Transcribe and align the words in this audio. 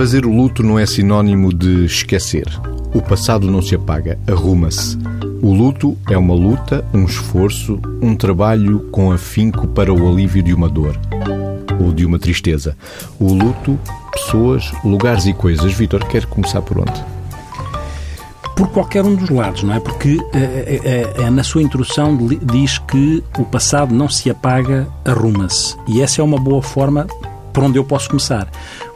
Fazer 0.00 0.24
o 0.24 0.34
luto 0.34 0.62
não 0.62 0.78
é 0.78 0.86
sinónimo 0.86 1.52
de 1.52 1.84
esquecer. 1.84 2.46
O 2.94 3.02
passado 3.02 3.50
não 3.50 3.60
se 3.60 3.74
apaga, 3.74 4.18
arruma-se. 4.26 4.96
O 5.42 5.52
luto 5.52 5.94
é 6.08 6.16
uma 6.16 6.32
luta, 6.32 6.82
um 6.94 7.04
esforço, 7.04 7.78
um 8.00 8.16
trabalho 8.16 8.88
com 8.90 9.12
afinco 9.12 9.68
para 9.68 9.92
o 9.92 10.10
alívio 10.10 10.42
de 10.42 10.54
uma 10.54 10.70
dor 10.70 10.98
ou 11.78 11.92
de 11.92 12.06
uma 12.06 12.18
tristeza. 12.18 12.74
O 13.18 13.30
luto, 13.30 13.78
pessoas, 14.10 14.72
lugares 14.82 15.26
e 15.26 15.34
coisas. 15.34 15.70
Vitor, 15.70 16.02
quer 16.06 16.24
começar 16.24 16.62
por 16.62 16.78
onde? 16.78 17.04
Por 18.56 18.68
qualquer 18.68 19.04
um 19.04 19.14
dos 19.14 19.28
lados, 19.28 19.62
não 19.64 19.74
é? 19.74 19.80
Porque 19.80 20.18
é, 20.32 20.80
é, 21.18 21.24
é, 21.24 21.30
na 21.30 21.42
sua 21.42 21.62
introdução 21.62 22.18
diz 22.42 22.78
que 22.78 23.22
o 23.38 23.44
passado 23.44 23.94
não 23.94 24.08
se 24.08 24.30
apaga, 24.30 24.88
arruma-se. 25.04 25.76
E 25.86 26.00
essa 26.00 26.22
é 26.22 26.24
uma 26.24 26.38
boa 26.38 26.62
forma 26.62 27.06
por 27.52 27.64
onde 27.64 27.78
eu 27.78 27.84
posso 27.84 28.08
começar. 28.08 28.48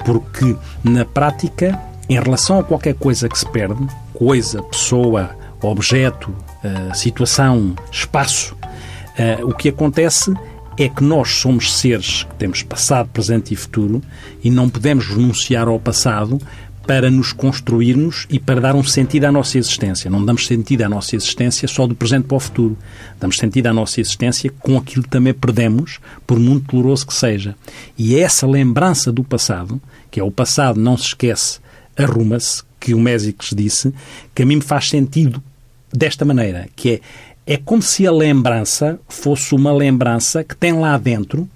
Porque, 0.04 0.56
na 0.82 1.04
prática, 1.04 1.80
em 2.08 2.14
relação 2.14 2.58
a 2.58 2.64
qualquer 2.64 2.94
coisa 2.94 3.28
que 3.28 3.38
se 3.38 3.46
perde, 3.50 3.86
coisa, 4.12 4.62
pessoa, 4.62 5.30
objeto, 5.62 6.30
uh, 6.30 6.94
situação, 6.94 7.74
espaço, 7.90 8.54
uh, 8.54 9.46
o 9.46 9.54
que 9.54 9.68
acontece 9.68 10.32
é 10.76 10.88
que 10.88 11.02
nós 11.04 11.30
somos 11.30 11.72
seres 11.72 12.24
que 12.24 12.34
temos 12.34 12.62
passado, 12.62 13.08
presente 13.12 13.54
e 13.54 13.56
futuro 13.56 14.02
e 14.42 14.50
não 14.50 14.68
podemos 14.68 15.06
renunciar 15.06 15.68
ao 15.68 15.78
passado 15.78 16.38
para 16.86 17.10
nos 17.10 17.32
construirmos 17.32 18.26
e 18.28 18.38
para 18.38 18.60
dar 18.60 18.74
um 18.74 18.84
sentido 18.84 19.24
à 19.24 19.32
nossa 19.32 19.58
existência. 19.58 20.10
Não 20.10 20.24
damos 20.24 20.46
sentido 20.46 20.82
à 20.82 20.88
nossa 20.88 21.16
existência 21.16 21.66
só 21.66 21.86
do 21.86 21.94
presente 21.94 22.26
para 22.26 22.36
o 22.36 22.40
futuro. 22.40 22.76
Damos 23.18 23.36
sentido 23.36 23.66
à 23.68 23.72
nossa 23.72 24.00
existência 24.00 24.52
com 24.60 24.76
aquilo 24.76 25.02
que 25.02 25.08
também 25.08 25.34
perdemos, 25.34 25.98
por 26.26 26.38
muito 26.38 26.72
doloroso 26.72 27.06
que 27.06 27.14
seja. 27.14 27.54
E 27.96 28.16
é 28.16 28.20
essa 28.20 28.46
lembrança 28.46 29.10
do 29.10 29.24
passado, 29.24 29.80
que 30.10 30.20
é 30.20 30.22
o 30.22 30.30
passado 30.30 30.80
não 30.80 30.96
se 30.96 31.06
esquece, 31.06 31.58
arruma-se, 31.96 32.62
que 32.78 32.92
o 32.92 33.00
Mésicles 33.00 33.50
disse, 33.56 33.94
que 34.34 34.42
a 34.42 34.46
mim 34.46 34.56
me 34.56 34.62
faz 34.62 34.90
sentido 34.90 35.42
desta 35.90 36.24
maneira, 36.24 36.68
que 36.76 36.90
é 36.90 37.00
é 37.46 37.58
como 37.58 37.82
se 37.82 38.06
a 38.06 38.12
lembrança 38.12 38.98
fosse 39.06 39.54
uma 39.54 39.72
lembrança 39.72 40.42
que 40.42 40.56
tem 40.56 40.72
lá 40.72 40.96
dentro 40.96 41.48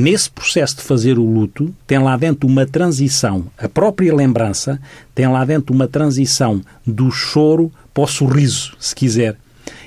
Nesse 0.00 0.30
processo 0.30 0.76
de 0.76 0.82
fazer 0.82 1.18
o 1.18 1.24
luto, 1.24 1.74
tem 1.84 1.98
lá 1.98 2.16
dentro 2.16 2.48
uma 2.48 2.64
transição, 2.64 3.46
a 3.58 3.68
própria 3.68 4.14
lembrança 4.14 4.80
tem 5.12 5.26
lá 5.26 5.44
dentro 5.44 5.74
uma 5.74 5.88
transição 5.88 6.62
do 6.86 7.10
choro 7.10 7.72
para 7.92 8.04
o 8.04 8.06
sorriso, 8.06 8.76
se 8.78 8.94
quiser. 8.94 9.36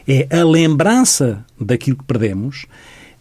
É 0.06 0.28
a 0.38 0.44
lembrança 0.44 1.46
daquilo 1.58 1.96
que 1.96 2.04
perdemos. 2.04 2.66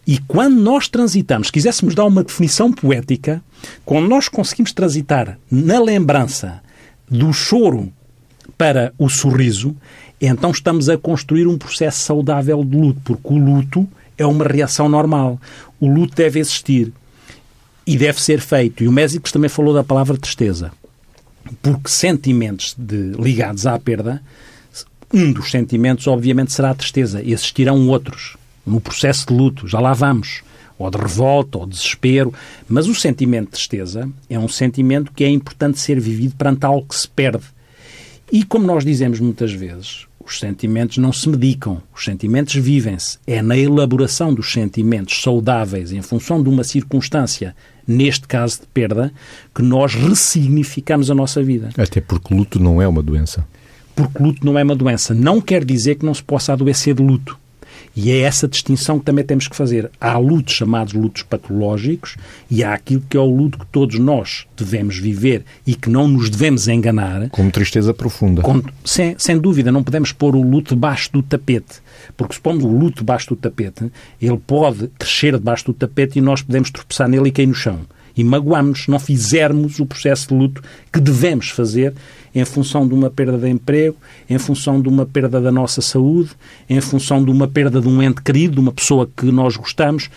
E 0.05 0.17
quando 0.17 0.59
nós 0.59 0.89
transitamos, 0.89 1.47
se 1.47 1.53
quiséssemos 1.53 1.95
dar 1.95 2.03
uma 2.03 2.25
definição 2.25 2.73
poética, 2.73 3.41
quando 3.85 4.09
nós 4.09 4.27
conseguimos 4.27 4.73
transitar 4.73 5.39
na 5.49 5.79
lembrança 5.79 6.61
do 7.09 7.31
choro 7.31 7.89
para 8.57 8.91
o 8.97 9.07
sorriso, 9.07 9.73
então 10.19 10.51
estamos 10.51 10.89
a 10.89 10.97
construir 10.97 11.47
um 11.47 11.57
processo 11.57 11.99
saudável 11.99 12.65
de 12.65 12.75
luto, 12.75 12.99
porque 13.15 13.33
o 13.33 13.37
luto 13.37 13.87
é 14.21 14.25
uma 14.25 14.45
reação 14.45 14.87
normal. 14.87 15.39
O 15.79 15.87
luto 15.87 16.15
deve 16.15 16.39
existir 16.39 16.91
e 17.85 17.97
deve 17.97 18.21
ser 18.21 18.39
feito. 18.39 18.83
E 18.83 18.87
o 18.87 18.91
Mésicles 18.91 19.31
também 19.31 19.49
falou 19.49 19.73
da 19.73 19.83
palavra 19.83 20.17
tristeza. 20.17 20.71
Porque 21.61 21.89
sentimentos 21.89 22.75
de, 22.77 23.11
ligados 23.19 23.65
à 23.65 23.77
perda, 23.79 24.21
um 25.13 25.31
dos 25.31 25.49
sentimentos, 25.49 26.07
obviamente, 26.07 26.53
será 26.53 26.69
a 26.69 26.75
tristeza. 26.75 27.21
E 27.21 27.33
existirão 27.33 27.87
outros 27.89 28.37
no 28.65 28.79
processo 28.79 29.27
de 29.27 29.33
luto. 29.33 29.67
Já 29.67 29.79
lá 29.79 29.93
vamos. 29.93 30.43
Ou 30.77 30.89
de 30.89 30.97
revolta, 30.97 31.57
ou 31.57 31.65
de 31.65 31.73
desespero. 31.73 32.33
Mas 32.67 32.87
o 32.87 32.95
sentimento 32.95 33.45
de 33.45 33.51
tristeza 33.51 34.09
é 34.29 34.37
um 34.37 34.47
sentimento 34.47 35.11
que 35.11 35.23
é 35.23 35.29
importante 35.29 35.79
ser 35.79 35.99
vivido 35.99 36.35
perante 36.35 36.65
algo 36.65 36.87
que 36.87 36.95
se 36.95 37.07
perde. 37.07 37.43
E 38.31 38.43
como 38.45 38.65
nós 38.65 38.85
dizemos 38.85 39.19
muitas 39.19 39.51
vezes, 39.51 40.07
os 40.25 40.39
sentimentos 40.39 40.97
não 40.97 41.11
se 41.11 41.27
medicam, 41.27 41.81
os 41.93 42.03
sentimentos 42.03 42.55
vivem-se. 42.55 43.17
É 43.25 43.41
na 43.41 43.57
elaboração 43.57 44.33
dos 44.33 44.51
sentimentos 44.51 45.21
saudáveis 45.21 45.91
em 45.91 46.01
função 46.01 46.41
de 46.41 46.49
uma 46.49 46.63
circunstância, 46.63 47.55
neste 47.87 48.27
caso 48.27 48.61
de 48.61 48.67
perda, 48.67 49.11
que 49.53 49.61
nós 49.61 49.93
ressignificamos 49.93 51.09
a 51.09 51.15
nossa 51.15 51.41
vida. 51.43 51.69
Até 51.77 52.01
porque 52.01 52.33
luto 52.33 52.59
não 52.59 52.81
é 52.81 52.87
uma 52.87 53.01
doença. 53.01 53.45
Porque 53.95 54.21
luto 54.21 54.45
não 54.45 54.57
é 54.57 54.63
uma 54.63 54.75
doença. 54.75 55.13
Não 55.13 55.41
quer 55.41 55.65
dizer 55.65 55.95
que 55.95 56.05
não 56.05 56.13
se 56.13 56.23
possa 56.23 56.53
adoecer 56.53 56.93
de 56.93 57.03
luto. 57.03 57.37
E 57.95 58.11
é 58.11 58.19
essa 58.19 58.47
distinção 58.47 58.99
que 58.99 59.05
também 59.05 59.23
temos 59.23 59.47
que 59.47 59.55
fazer. 59.55 59.91
Há 59.99 60.17
lutos 60.17 60.53
chamados 60.53 60.93
lutos 60.93 61.23
patológicos 61.23 62.15
e 62.49 62.63
há 62.63 62.73
aquilo 62.73 63.03
que 63.09 63.17
é 63.17 63.19
o 63.19 63.25
luto 63.25 63.59
que 63.59 63.65
todos 63.65 63.99
nós 63.99 64.45
devemos 64.55 64.97
viver 64.97 65.43
e 65.65 65.75
que 65.75 65.89
não 65.89 66.07
nos 66.07 66.29
devemos 66.29 66.67
enganar. 66.67 67.29
Como 67.29 67.51
tristeza 67.51 67.93
profunda. 67.93 68.41
Com, 68.41 68.61
sem, 68.85 69.15
sem 69.17 69.37
dúvida, 69.37 69.71
não 69.71 69.83
podemos 69.83 70.11
pôr 70.11 70.35
o 70.35 70.41
luto 70.41 70.73
debaixo 70.75 71.11
do 71.11 71.21
tapete. 71.21 71.81
Porque 72.15 72.35
se 72.35 72.41
pomos 72.41 72.63
o 72.63 72.69
luto 72.69 72.99
debaixo 72.99 73.29
do 73.29 73.35
tapete, 73.35 73.91
ele 74.21 74.37
pode 74.37 74.87
crescer 74.97 75.33
debaixo 75.33 75.65
do 75.65 75.73
tapete 75.73 76.19
e 76.19 76.21
nós 76.21 76.41
podemos 76.41 76.71
tropeçar 76.71 77.07
nele 77.07 77.29
e 77.29 77.31
cair 77.31 77.47
no 77.47 77.53
chão 77.53 77.81
e 78.15 78.23
magoamos 78.23 78.87
não 78.87 78.99
fizermos 78.99 79.79
o 79.79 79.85
processo 79.85 80.29
de 80.29 80.33
luto 80.33 80.63
que 80.91 80.99
devemos 80.99 81.49
fazer 81.49 81.93
em 82.33 82.45
função 82.45 82.87
de 82.87 82.93
uma 82.93 83.09
perda 83.09 83.37
de 83.37 83.49
emprego, 83.49 83.97
em 84.29 84.37
função 84.37 84.81
de 84.81 84.87
uma 84.87 85.05
perda 85.05 85.41
da 85.41 85.51
nossa 85.51 85.81
saúde, 85.81 86.31
em 86.69 86.79
função 86.79 87.23
de 87.23 87.29
uma 87.29 87.47
perda 87.47 87.81
de 87.81 87.87
um 87.87 88.01
ente 88.01 88.21
querido, 88.21 88.55
de 88.55 88.59
uma 88.59 88.71
pessoa 88.71 89.09
que 89.15 89.25
nós 89.25 89.57
gostamos. 89.57 90.09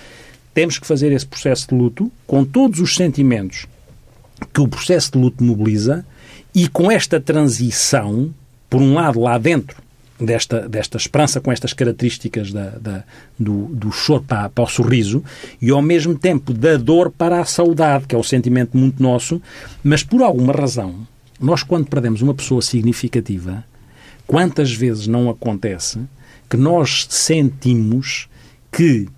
Temos 0.52 0.78
que 0.78 0.86
fazer 0.86 1.10
esse 1.12 1.26
processo 1.26 1.68
de 1.68 1.74
luto 1.74 2.10
com 2.26 2.44
todos 2.44 2.80
os 2.80 2.94
sentimentos 2.94 3.66
que 4.52 4.60
o 4.60 4.68
processo 4.68 5.12
de 5.12 5.18
luto 5.18 5.42
mobiliza 5.42 6.04
e 6.54 6.68
com 6.68 6.90
esta 6.90 7.20
transição, 7.20 8.32
por 8.70 8.80
um 8.80 8.94
lado, 8.94 9.20
lá 9.20 9.36
dentro, 9.38 9.83
desta, 10.18 10.68
desta 10.68 10.96
esperança 10.96 11.40
com 11.40 11.50
estas 11.50 11.72
características 11.72 12.52
da, 12.52 12.70
da 12.70 13.04
do, 13.38 13.66
do 13.66 13.90
choro 13.90 14.22
para, 14.22 14.48
para 14.48 14.64
o 14.64 14.68
sorriso 14.68 15.22
e 15.60 15.70
ao 15.70 15.82
mesmo 15.82 16.16
tempo 16.16 16.52
da 16.52 16.76
dor 16.76 17.10
para 17.10 17.40
a 17.40 17.44
saudade, 17.44 18.06
que 18.06 18.14
é 18.14 18.18
um 18.18 18.22
sentimento 18.22 18.76
muito 18.76 19.02
nosso, 19.02 19.40
mas 19.82 20.02
por 20.02 20.22
alguma 20.22 20.52
razão, 20.52 21.06
nós 21.40 21.62
quando 21.62 21.86
perdemos 21.86 22.22
uma 22.22 22.34
pessoa 22.34 22.62
significativa, 22.62 23.64
quantas 24.26 24.72
vezes 24.72 25.06
não 25.06 25.28
acontece 25.28 26.00
que 26.48 26.56
nós 26.56 27.06
sentimos 27.10 28.28
que, 28.70 29.08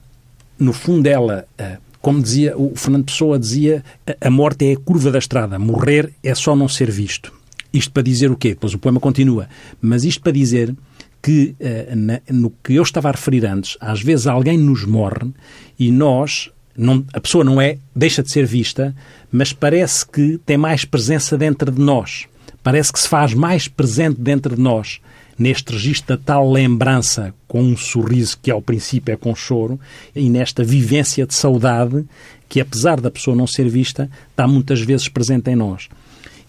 no 0.58 0.72
fundo, 0.72 1.06
ela, 1.06 1.46
eh, 1.58 1.78
como 2.00 2.22
dizia 2.22 2.56
o 2.56 2.74
Fernando 2.76 3.06
Pessoa, 3.06 3.38
dizia 3.38 3.84
a 4.20 4.30
morte 4.30 4.66
é 4.66 4.72
a 4.72 4.76
curva 4.76 5.10
da 5.10 5.18
estrada, 5.18 5.58
morrer 5.58 6.12
é 6.22 6.34
só 6.34 6.54
não 6.54 6.68
ser 6.68 6.90
visto. 6.90 7.32
Isto 7.76 7.92
para 7.92 8.02
dizer 8.02 8.30
o 8.30 8.36
quê? 8.36 8.50
Depois 8.50 8.74
o 8.74 8.78
poema 8.78 9.00
continua. 9.00 9.48
Mas 9.80 10.04
isto 10.04 10.22
para 10.22 10.32
dizer 10.32 10.74
que, 11.22 11.54
uh, 11.60 11.96
na, 11.96 12.20
no 12.30 12.50
que 12.62 12.74
eu 12.74 12.82
estava 12.82 13.08
a 13.08 13.12
referir 13.12 13.44
antes, 13.46 13.76
às 13.80 14.00
vezes 14.00 14.26
alguém 14.26 14.56
nos 14.56 14.84
morre 14.84 15.30
e 15.78 15.90
nós, 15.90 16.50
não, 16.76 17.04
a 17.12 17.20
pessoa 17.20 17.44
não 17.44 17.60
é, 17.60 17.78
deixa 17.94 18.22
de 18.22 18.30
ser 18.30 18.46
vista, 18.46 18.94
mas 19.30 19.52
parece 19.52 20.06
que 20.06 20.38
tem 20.46 20.56
mais 20.56 20.84
presença 20.84 21.36
dentro 21.36 21.70
de 21.70 21.80
nós. 21.80 22.26
Parece 22.62 22.92
que 22.92 22.98
se 22.98 23.08
faz 23.08 23.34
mais 23.34 23.68
presente 23.68 24.20
dentro 24.20 24.56
de 24.56 24.62
nós 24.62 25.00
neste 25.38 25.72
registro 25.72 26.16
da 26.16 26.22
tal 26.22 26.50
lembrança 26.50 27.34
com 27.46 27.62
um 27.62 27.76
sorriso 27.76 28.38
que 28.40 28.50
ao 28.50 28.62
princípio 28.62 29.12
é 29.12 29.16
com 29.16 29.34
choro 29.34 29.78
e 30.14 30.30
nesta 30.30 30.64
vivência 30.64 31.26
de 31.26 31.34
saudade 31.34 32.04
que 32.48 32.60
apesar 32.60 33.00
da 33.00 33.10
pessoa 33.10 33.36
não 33.36 33.46
ser 33.46 33.68
vista 33.68 34.10
está 34.30 34.46
muitas 34.48 34.80
vezes 34.80 35.08
presente 35.08 35.50
em 35.50 35.56
nós. 35.56 35.88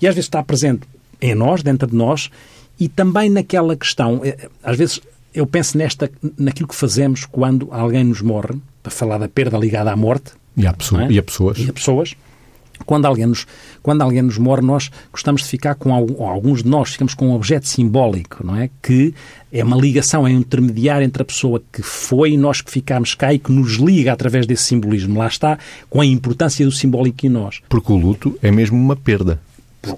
E 0.02 0.08
às 0.08 0.16
vezes 0.16 0.28
está 0.28 0.42
presente 0.44 0.88
em 1.22 1.36
nós, 1.36 1.64
dentro 1.64 1.88
de 1.88 1.96
nós, 1.96 2.30
e 2.80 2.88
também 2.88 3.30
naquela 3.30 3.76
questão, 3.76 4.22
eh, 4.24 4.50
às 4.64 4.78
vezes 4.78 5.02
eu 5.34 5.46
penso 5.46 5.78
nesta, 5.78 6.10
naquilo 6.38 6.68
que 6.68 6.76
fazemos 6.76 7.26
quando 7.26 7.68
alguém 7.72 8.04
nos 8.04 8.22
morre, 8.22 8.56
para 8.82 8.92
falar 8.92 9.18
da 9.18 9.28
perda 9.28 9.58
ligada 9.58 9.92
à 9.92 9.96
morte. 9.96 10.32
E 10.56 10.66
a, 10.66 10.74
pessoa, 10.74 11.04
é? 11.04 11.12
e 11.12 11.20
a 11.20 11.24
pessoas. 11.24 11.58
E 11.60 11.70
a 11.70 11.74
pessoas. 11.74 12.16
Quando 12.86 13.06
alguém, 13.06 13.26
nos, 13.26 13.46
quando 13.82 14.02
alguém 14.02 14.22
nos 14.22 14.38
morre, 14.38 14.62
nós 14.62 14.90
gostamos 15.12 15.42
de 15.42 15.48
ficar 15.48 15.76
com 15.76 15.94
alguns 15.94 16.64
de 16.64 16.70
nós 16.70 16.92
ficamos 16.92 17.14
com 17.16 17.30
um 17.30 17.34
objeto 17.34 17.68
simbólico, 17.68 18.46
não 18.46 18.56
é? 18.56 18.70
Que 18.82 19.14
é 19.52 19.64
uma 19.64 19.76
ligação, 19.76 20.28
é 20.28 20.32
um 20.32 20.40
intermediário 20.40 21.04
entre 21.04 21.22
a 21.22 21.26
pessoa 21.26 21.62
que 21.72 21.82
foi 21.82 22.32
e 22.32 22.38
nós 22.38 22.62
que 22.62 22.72
ficámos 22.72 23.16
cá 23.16 23.34
e 23.34 23.40
que 23.40 23.52
nos 23.52 23.74
liga 23.76 24.14
através 24.14 24.46
desse 24.46 24.64
simbolismo. 24.64 25.18
Lá 25.18 25.28
está, 25.28 25.58
com 25.90 26.02
a 26.02 26.06
importância 26.06 26.66
do 26.66 26.72
simbólico 26.72 27.26
em 27.26 27.30
nós. 27.30 27.62
Porque 27.68 27.92
o 27.92 27.96
luto 27.96 28.38
é 28.44 28.52
mesmo 28.52 28.78
uma 28.78 28.96
perda 28.96 29.40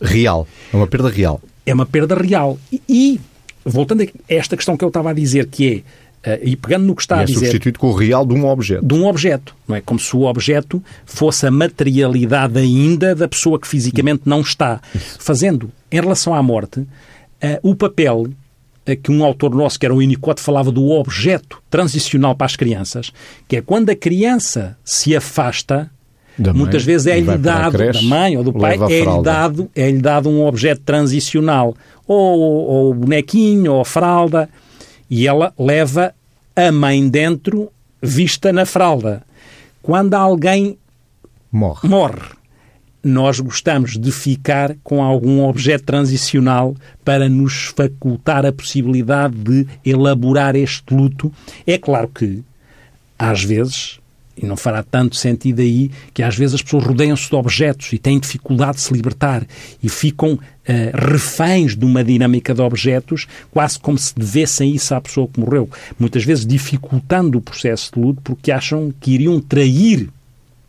real. 0.01 0.47
É 0.73 0.75
uma 0.75 0.87
perda 0.87 1.09
real. 1.09 1.41
É 1.65 1.73
uma 1.73 1.85
perda 1.85 2.15
real. 2.15 2.57
E, 2.71 2.81
e 2.87 3.21
voltando 3.65 4.03
a 4.03 4.07
esta 4.27 4.55
questão 4.55 4.75
que 4.75 4.83
eu 4.83 4.89
estava 4.89 5.11
a 5.11 5.13
dizer, 5.13 5.47
que 5.47 5.83
é 5.85 6.09
Uh, 6.19 6.35
e 6.43 6.57
pegando 6.57 6.85
no 6.85 6.93
que 6.93 7.01
está 7.01 7.19
e 7.19 7.21
a 7.21 7.23
dizer... 7.23 7.37
é 7.37 7.39
substituído 7.45 7.79
com 7.79 7.87
o 7.87 7.93
real 7.93 8.25
de 8.25 8.33
um 8.33 8.45
objeto. 8.45 8.85
De 8.85 8.93
um 8.93 9.05
objeto, 9.05 9.55
não 9.65 9.73
é? 9.73 9.79
Como 9.79 9.97
se 9.97 10.13
o 10.13 10.23
objeto 10.23 10.83
fosse 11.05 11.47
a 11.47 11.51
materialidade 11.51 12.59
ainda 12.59 13.15
da 13.15 13.25
pessoa 13.25 13.57
que 13.57 13.65
fisicamente 13.65 14.23
não 14.25 14.41
está. 14.41 14.81
Isso. 14.93 15.15
Fazendo, 15.17 15.71
em 15.89 16.01
relação 16.01 16.33
à 16.33 16.43
morte, 16.43 16.81
uh, 16.81 16.87
o 17.63 17.73
papel 17.73 18.27
uh, 18.27 18.97
que 19.01 19.09
um 19.09 19.23
autor 19.23 19.55
nosso, 19.55 19.79
que 19.79 19.85
era 19.85 19.95
o 19.95 19.99
Winnicott, 19.99 20.41
falava 20.41 20.73
do 20.73 20.89
objeto 20.89 21.63
transicional 21.69 22.35
para 22.35 22.47
as 22.47 22.57
crianças, 22.57 23.13
que 23.47 23.55
é 23.55 23.61
quando 23.61 23.89
a 23.89 23.95
criança 23.95 24.77
se 24.83 25.15
afasta, 25.15 25.89
Da 26.39 26.53
muitas 26.53 26.85
mãe, 26.85 26.93
vezes 26.93 27.07
é-lhe 27.07 27.37
dado, 27.37 27.71
creche, 27.73 28.01
da 28.01 28.07
mãe 28.07 28.37
ou 28.37 28.43
do 28.43 28.53
pai, 28.53 28.77
é-lhe 28.89 29.21
dado, 29.21 29.69
é 29.75 29.91
dado 29.91 30.29
um 30.29 30.45
objeto 30.45 30.81
transicional, 30.85 31.75
ou, 32.07 32.39
ou 32.39 32.91
o 32.91 32.93
bonequinho, 32.93 33.73
ou 33.73 33.81
a 33.81 33.85
fralda, 33.85 34.49
e 35.09 35.27
ela 35.27 35.53
leva 35.59 36.13
a 36.55 36.71
mãe 36.71 37.07
dentro, 37.09 37.69
vista 38.01 38.53
na 38.53 38.65
fralda. 38.65 39.21
Quando 39.81 40.13
alguém 40.13 40.77
Morre. 41.51 41.89
morre, 41.89 42.39
nós 43.03 43.39
gostamos 43.39 43.97
de 43.97 44.11
ficar 44.11 44.75
com 44.83 45.03
algum 45.03 45.43
objeto 45.45 45.85
transicional 45.85 46.75
para 47.03 47.27
nos 47.29 47.73
facultar 47.75 48.45
a 48.45 48.51
possibilidade 48.51 49.35
de 49.35 49.67
elaborar 49.85 50.55
este 50.55 50.93
luto. 50.93 51.31
É 51.65 51.77
claro 51.77 52.09
que, 52.09 52.43
às 53.17 53.43
vezes, 53.43 53.99
e 54.41 54.45
não 54.45 54.55
fará 54.55 54.81
tanto 54.81 55.15
sentido 55.15 55.61
aí, 55.61 55.91
que 56.13 56.23
às 56.23 56.35
vezes 56.35 56.55
as 56.55 56.61
pessoas 56.61 56.85
rodeiam-se 56.85 57.29
de 57.29 57.35
objetos 57.35 57.91
e 57.93 57.97
têm 57.97 58.19
dificuldade 58.19 58.77
de 58.77 58.81
se 58.81 58.93
libertar 58.93 59.45
e 59.83 59.89
ficam 59.89 60.39
eh, 60.65 60.91
reféns 60.93 61.75
de 61.75 61.83
uma 61.83 62.03
dinâmica 62.03 62.53
de 62.53 62.61
objetos, 62.61 63.27
quase 63.51 63.77
como 63.77 63.97
se 63.97 64.15
devessem 64.15 64.73
isso 64.73 64.95
à 64.95 65.01
pessoa 65.01 65.27
que 65.27 65.39
morreu. 65.39 65.69
Muitas 65.99 66.23
vezes 66.23 66.45
dificultando 66.45 67.37
o 67.37 67.41
processo 67.41 67.91
de 67.93 67.99
luto 67.99 68.21
porque 68.23 68.51
acham 68.51 68.93
que 68.99 69.11
iriam 69.11 69.39
trair 69.41 70.09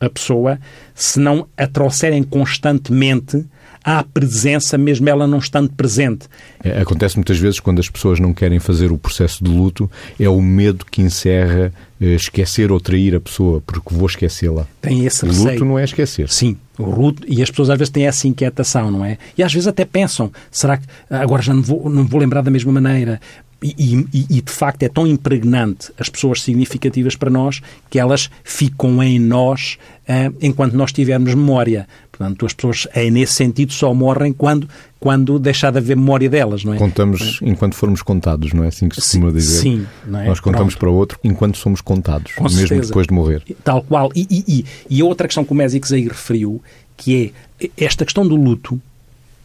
a 0.00 0.08
pessoa 0.08 0.58
se 0.94 1.20
não 1.20 1.46
a 1.56 1.66
trouxerem 1.66 2.22
constantemente 2.22 3.44
à 3.84 4.02
presença, 4.02 4.76
mesmo 4.76 5.08
ela 5.08 5.26
não 5.26 5.38
estando 5.38 5.70
presente. 5.70 6.26
É, 6.62 6.80
Acontece 6.80 7.16
muitas 7.16 7.38
vezes 7.38 7.60
quando 7.60 7.78
as 7.78 7.88
pessoas 7.88 8.20
não 8.20 8.32
querem 8.34 8.58
fazer 8.58 8.92
o 8.92 8.98
processo 8.98 9.42
de 9.42 9.50
luto, 9.50 9.90
é 10.18 10.28
o 10.28 10.40
medo 10.40 10.84
que 10.90 11.00
encerra 11.02 11.72
eh, 12.00 12.14
esquecer 12.14 12.70
ou 12.70 12.78
trair 12.80 13.14
a 13.14 13.20
pessoa, 13.20 13.62
porque 13.66 13.94
vou 13.94 14.06
esquecê-la. 14.06 14.66
Tem 14.80 15.04
esse 15.06 15.24
O 15.24 15.28
receio. 15.28 15.50
luto 15.52 15.64
não 15.64 15.78
é 15.78 15.84
esquecer. 15.84 16.28
Sim, 16.28 16.56
o 16.78 16.84
luto, 16.90 17.22
e 17.26 17.42
as 17.42 17.50
pessoas 17.50 17.70
às 17.70 17.78
vezes 17.78 17.90
têm 17.90 18.06
essa 18.06 18.26
inquietação, 18.28 18.90
não 18.90 19.04
é? 19.04 19.16
E 19.36 19.42
às 19.42 19.52
vezes 19.52 19.66
até 19.66 19.84
pensam, 19.84 20.30
será 20.50 20.76
que 20.76 20.84
agora 21.08 21.42
já 21.42 21.54
não 21.54 21.62
vou, 21.62 21.88
não 21.90 22.06
vou 22.06 22.20
lembrar 22.20 22.42
da 22.42 22.50
mesma 22.50 22.72
maneira? 22.72 23.20
E, 23.62 24.06
e- 24.12 24.26
e, 24.38 24.40
de 24.40 24.50
facto 24.50 24.82
é 24.84 24.88
tão 24.88 25.06
impregnante 25.06 25.92
as 25.98 26.08
pessoas 26.08 26.40
significativas 26.42 27.14
para 27.14 27.28
nós 27.28 27.60
que 27.90 27.98
elas 27.98 28.30
ficam 28.42 29.02
em 29.02 29.18
nós 29.18 29.76
ah, 30.08 30.32
enquanto 30.40 30.72
nós 30.72 30.92
tivermos 30.92 31.34
memória. 31.34 31.86
Portanto, 32.10 32.46
as 32.46 32.52
pessoas, 32.54 32.86
é, 32.94 33.10
nesse 33.10 33.34
sentido, 33.34 33.72
só 33.72 33.92
morrem 33.94 34.32
quando, 34.32 34.68
quando 34.98 35.38
deixar 35.38 35.70
de 35.72 35.78
haver 35.78 35.96
memória 35.96 36.28
delas, 36.28 36.64
não 36.64 36.72
é? 36.74 36.78
Contamos 36.78 37.38
enquanto 37.42 37.74
formos 37.74 38.00
contados, 38.02 38.52
não 38.54 38.64
é 38.64 38.68
assim 38.68 38.88
que 38.88 38.94
se 38.96 39.00
costuma 39.02 39.30
dizer? 39.30 39.60
Sim, 39.60 39.86
é? 40.06 40.26
Nós 40.26 40.40
contamos 40.40 40.74
Pronto. 40.74 40.78
para 40.80 40.90
o 40.90 40.94
outro 40.94 41.18
enquanto 41.22 41.56
somos 41.58 41.80
contados, 41.82 42.32
Com 42.32 42.44
mesmo 42.44 42.58
certeza. 42.58 42.88
depois 42.88 43.06
de 43.06 43.12
morrer. 43.14 43.42
Tal 43.62 43.82
qual. 43.82 44.10
E, 44.14 44.26
e, 44.30 44.44
e, 44.48 44.64
e 44.98 45.00
a 45.02 45.04
outra 45.04 45.26
questão 45.28 45.44
que 45.44 45.52
o 45.52 45.54
Mésicos 45.54 45.92
aí 45.92 46.08
referiu, 46.08 46.62
que 46.96 47.32
é 47.60 47.68
esta 47.84 48.04
questão 48.06 48.26
do 48.26 48.36
luto, 48.36 48.80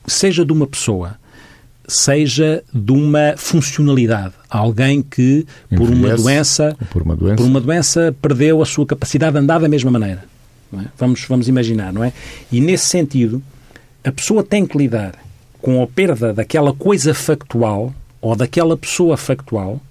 seja 0.07 0.45
de 0.45 0.51
uma 0.53 0.67
pessoa, 0.67 1.17
seja 1.87 2.63
de 2.73 2.91
uma 2.91 3.35
funcionalidade. 3.37 4.33
Alguém 4.49 5.01
que, 5.01 5.45
por 5.75 5.89
uma 5.89 6.15
doença, 6.15 6.77
por 6.89 7.01
uma 7.01 7.15
doença. 7.15 7.35
por 7.35 7.45
uma 7.45 7.61
doença, 7.61 8.15
perdeu 8.21 8.61
a 8.61 8.65
sua 8.65 8.85
capacidade 8.85 9.33
de 9.33 9.39
andar 9.39 9.59
da 9.59 9.67
mesma 9.67 9.91
maneira. 9.91 10.23
é? 10.73 10.85
Vamos, 10.97 11.25
vamos 11.27 11.47
imaginar, 11.47 11.91
não 11.93 12.03
é? 12.03 12.13
E 12.51 12.59
nesse 12.61 12.85
sentido, 12.85 13.41
a 14.03 14.11
pessoa 14.11 14.43
tem 14.43 14.65
que 14.65 14.77
lidar 14.77 15.13
com 15.61 15.81
a 15.81 15.87
perda 15.87 16.31
daquela 16.33 16.73
coisa 16.73 17.13
factual 17.13 17.93
ou 18.21 18.35
daquela 18.35 18.77
pessoa 18.77 19.17
factual, 19.17 19.81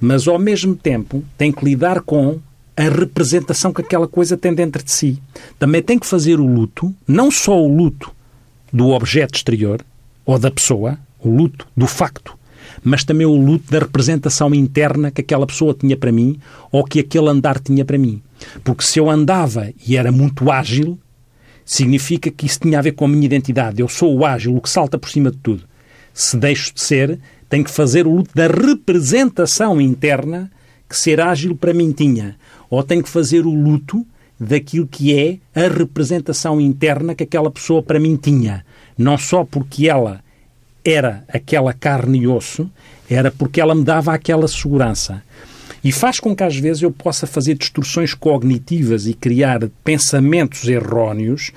mas 0.00 0.28
ao 0.28 0.38
mesmo 0.38 0.74
tempo 0.74 1.24
tem 1.36 1.50
que 1.50 1.64
lidar 1.64 2.00
com 2.02 2.38
a 2.76 2.82
representação 2.82 3.72
que 3.72 3.80
aquela 3.80 4.08
coisa 4.08 4.36
tem 4.36 4.52
dentro 4.52 4.82
de 4.82 4.90
si. 4.90 5.18
Também 5.58 5.82
tem 5.82 5.98
que 5.98 6.06
fazer 6.06 6.40
o 6.40 6.46
luto, 6.46 6.94
não 7.06 7.30
só 7.30 7.58
o 7.60 7.74
luto 7.74 8.12
do 8.72 8.88
objeto 8.88 9.36
exterior 9.36 9.84
ou 10.26 10.38
da 10.38 10.50
pessoa, 10.50 10.98
o 11.24 11.30
luto 11.30 11.66
do 11.76 11.86
facto, 11.86 12.38
mas 12.82 13.04
também 13.04 13.26
o 13.26 13.34
luto 13.34 13.70
da 13.70 13.78
representação 13.78 14.54
interna 14.54 15.10
que 15.10 15.20
aquela 15.20 15.46
pessoa 15.46 15.74
tinha 15.74 15.96
para 15.96 16.12
mim 16.12 16.38
ou 16.70 16.84
que 16.84 17.00
aquele 17.00 17.28
andar 17.28 17.58
tinha 17.58 17.84
para 17.84 17.98
mim. 17.98 18.22
Porque 18.62 18.84
se 18.84 18.98
eu 18.98 19.10
andava 19.10 19.72
e 19.86 19.96
era 19.96 20.12
muito 20.12 20.50
ágil, 20.50 20.98
significa 21.64 22.30
que 22.30 22.46
isso 22.46 22.60
tinha 22.60 22.78
a 22.78 22.82
ver 22.82 22.92
com 22.92 23.04
a 23.04 23.08
minha 23.08 23.24
identidade. 23.24 23.80
Eu 23.80 23.88
sou 23.88 24.16
o 24.16 24.24
ágil, 24.24 24.56
o 24.56 24.60
que 24.60 24.68
salta 24.68 24.98
por 24.98 25.08
cima 25.08 25.30
de 25.30 25.38
tudo. 25.38 25.64
Se 26.12 26.36
deixo 26.36 26.74
de 26.74 26.80
ser, 26.80 27.18
tenho 27.48 27.64
que 27.64 27.70
fazer 27.70 28.06
o 28.06 28.16
luto 28.16 28.30
da 28.34 28.46
representação 28.46 29.80
interna 29.80 30.50
que 30.88 30.96
ser 30.96 31.20
ágil 31.20 31.56
para 31.56 31.74
mim 31.74 31.92
tinha. 31.92 32.36
Ou 32.68 32.82
tenho 32.82 33.02
que 33.02 33.08
fazer 33.08 33.46
o 33.46 33.50
luto 33.50 34.06
daquilo 34.38 34.86
que 34.86 35.14
é 35.16 35.38
a 35.54 35.68
representação 35.68 36.60
interna 36.60 37.14
que 37.14 37.22
aquela 37.22 37.50
pessoa 37.50 37.82
para 37.82 38.00
mim 38.00 38.16
tinha. 38.16 38.64
Não 38.96 39.16
só 39.16 39.44
porque 39.44 39.88
ela 39.88 40.23
era 40.84 41.24
aquela 41.28 41.72
carne 41.72 42.20
e 42.20 42.28
osso, 42.28 42.70
era 43.08 43.30
porque 43.30 43.60
ela 43.60 43.74
me 43.74 43.84
dava 43.84 44.12
aquela 44.12 44.46
segurança. 44.46 45.22
E 45.82 45.92
faz 45.92 46.18
com 46.18 46.34
que 46.34 46.42
às 46.42 46.56
vezes 46.56 46.82
eu 46.82 46.90
possa 46.90 47.26
fazer 47.26 47.56
distorções 47.56 48.14
cognitivas 48.14 49.06
e 49.06 49.14
criar 49.14 49.68
pensamentos 49.84 50.66
erróneos 50.66 51.52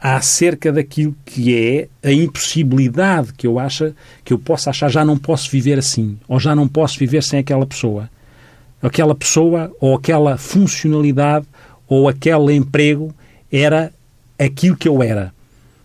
acerca 0.00 0.72
daquilo 0.72 1.14
que 1.24 1.54
é 1.54 1.88
a 2.02 2.12
impossibilidade 2.12 3.32
que 3.34 3.46
eu 3.46 3.58
acho 3.58 3.94
que 4.24 4.32
eu 4.32 4.38
possa 4.38 4.70
achar 4.70 4.88
já 4.88 5.04
não 5.04 5.16
posso 5.16 5.48
viver 5.50 5.78
assim, 5.78 6.18
ou 6.26 6.40
já 6.40 6.56
não 6.56 6.66
posso 6.66 6.98
viver 6.98 7.22
sem 7.22 7.38
aquela 7.38 7.66
pessoa. 7.66 8.10
Aquela 8.80 9.14
pessoa 9.14 9.72
ou 9.80 9.94
aquela 9.94 10.36
funcionalidade 10.36 11.46
ou 11.88 12.08
aquele 12.08 12.52
emprego 12.52 13.14
era 13.50 13.92
aquilo 14.38 14.76
que 14.76 14.88
eu 14.88 15.02
era. 15.02 15.32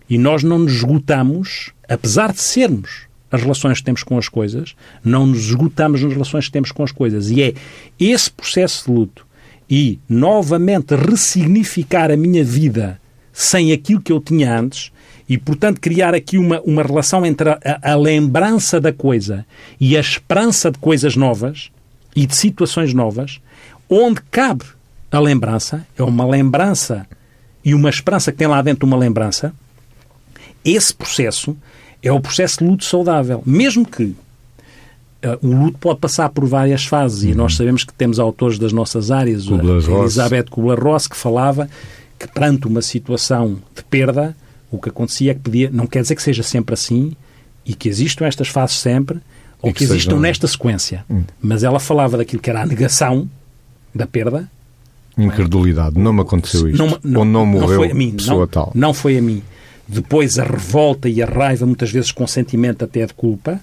E 0.09 0.17
nós 0.17 0.41
não 0.41 0.59
nos 0.59 0.73
esgotamos, 0.73 1.71
apesar 1.87 2.33
de 2.33 2.41
sermos 2.41 3.07
as 3.31 3.41
relações 3.41 3.79
que 3.79 3.83
temos 3.83 4.03
com 4.03 4.17
as 4.17 4.29
coisas, 4.29 4.75
não 5.03 5.25
nos 5.25 5.45
esgotamos 5.47 6.01
nas 6.01 6.13
relações 6.13 6.45
que 6.45 6.51
temos 6.51 6.71
com 6.71 6.83
as 6.83 6.91
coisas. 6.91 7.29
E 7.29 7.41
é 7.41 7.53
esse 7.99 8.31
processo 8.31 8.85
de 8.85 8.97
luto 8.97 9.27
e 9.69 9.99
novamente 10.07 10.95
ressignificar 10.95 12.09
a 12.09 12.17
minha 12.17 12.43
vida 12.43 12.99
sem 13.33 13.71
aquilo 13.71 14.01
que 14.01 14.11
eu 14.11 14.19
tinha 14.19 14.57
antes 14.57 14.91
e, 15.27 15.37
portanto, 15.37 15.81
criar 15.81 16.15
aqui 16.15 16.37
uma, 16.37 16.61
uma 16.61 16.81
relação 16.81 17.25
entre 17.25 17.49
a, 17.49 17.59
a 17.81 17.95
lembrança 17.95 18.79
da 18.79 18.93
coisa 18.93 19.45
e 19.79 19.97
a 19.97 19.99
esperança 19.99 20.71
de 20.71 20.79
coisas 20.79 21.15
novas 21.15 21.69
e 22.15 22.25
de 22.25 22.35
situações 22.35 22.93
novas, 22.93 23.41
onde 23.89 24.21
cabe 24.31 24.65
a 25.11 25.19
lembrança, 25.19 25.85
é 25.97 26.03
uma 26.03 26.25
lembrança 26.25 27.05
e 27.63 27.73
uma 27.73 27.89
esperança 27.89 28.31
que 28.31 28.37
tem 28.37 28.47
lá 28.47 28.61
dentro 28.61 28.87
uma 28.87 28.97
lembrança, 28.97 29.53
esse 30.63 30.93
processo 30.93 31.55
é 32.07 32.11
o 32.11 32.19
processo 32.19 32.59
de 32.59 32.65
luto 32.65 32.85
saudável. 32.85 33.41
Mesmo 33.45 33.85
que 33.85 34.03
uh, 34.03 34.15
o 35.41 35.47
luto 35.47 35.77
pode 35.79 35.99
passar 35.99 36.29
por 36.29 36.45
várias 36.45 36.85
fases, 36.85 37.23
e 37.23 37.33
nós 37.35 37.55
sabemos 37.55 37.83
que 37.83 37.93
temos 37.93 38.19
autores 38.19 38.57
das 38.59 38.71
nossas 38.73 39.11
áreas, 39.11 39.45
a 39.47 39.49
Kubler-Ross. 39.49 39.87
Elizabeth 40.17 40.45
Kubler-Ross, 40.49 41.07
que 41.07 41.17
falava 41.17 41.69
que 42.19 42.27
perante 42.27 42.67
uma 42.67 42.81
situação 42.81 43.57
de 43.75 43.83
perda, 43.83 44.35
o 44.71 44.77
que 44.79 44.89
acontecia 44.89 45.31
é 45.31 45.33
que 45.33 45.39
podia, 45.41 45.69
não 45.71 45.85
quer 45.87 46.01
dizer 46.01 46.15
que 46.15 46.21
seja 46.23 46.43
sempre 46.43 46.73
assim, 46.73 47.13
e 47.65 47.73
que 47.73 47.87
existam 47.89 48.25
estas 48.25 48.47
fases 48.47 48.77
sempre, 48.77 49.19
ou 49.61 49.69
E 49.69 49.73
que, 49.73 49.79
que 49.79 49.83
existam 49.85 50.11
sejam- 50.11 50.19
nesta 50.21 50.47
sequência. 50.47 51.05
Mas 51.41 51.63
ela 51.63 51.79
falava 51.79 52.17
daquilo 52.17 52.41
que 52.41 52.49
era 52.49 52.61
a 52.61 52.65
negação 52.65 53.29
da 53.93 54.05
perda, 54.07 54.49
Incredulidade. 55.17 55.97
Não 55.97 56.13
me 56.13 56.21
aconteceu 56.21 56.69
isto. 56.69 56.77
não, 57.03 57.19
Ou 57.21 57.25
não 57.25 57.43
morreu 57.43 57.79
foi 57.79 57.89
a 57.91 57.93
mim, 57.95 58.11
pessoa 58.11 58.41
não, 58.41 58.47
tal. 58.47 58.71
Não 58.75 58.93
foi 58.93 59.17
a 59.17 59.21
mim. 59.21 59.41
Depois 59.87 60.37
a 60.37 60.43
revolta 60.43 61.07
e 61.07 61.21
a 61.21 61.25
raiva, 61.25 61.65
muitas 61.65 61.89
vezes 61.91 62.11
com 62.11 62.27
sentimento 62.27 62.83
até 62.83 63.05
de 63.05 63.13
culpa. 63.13 63.59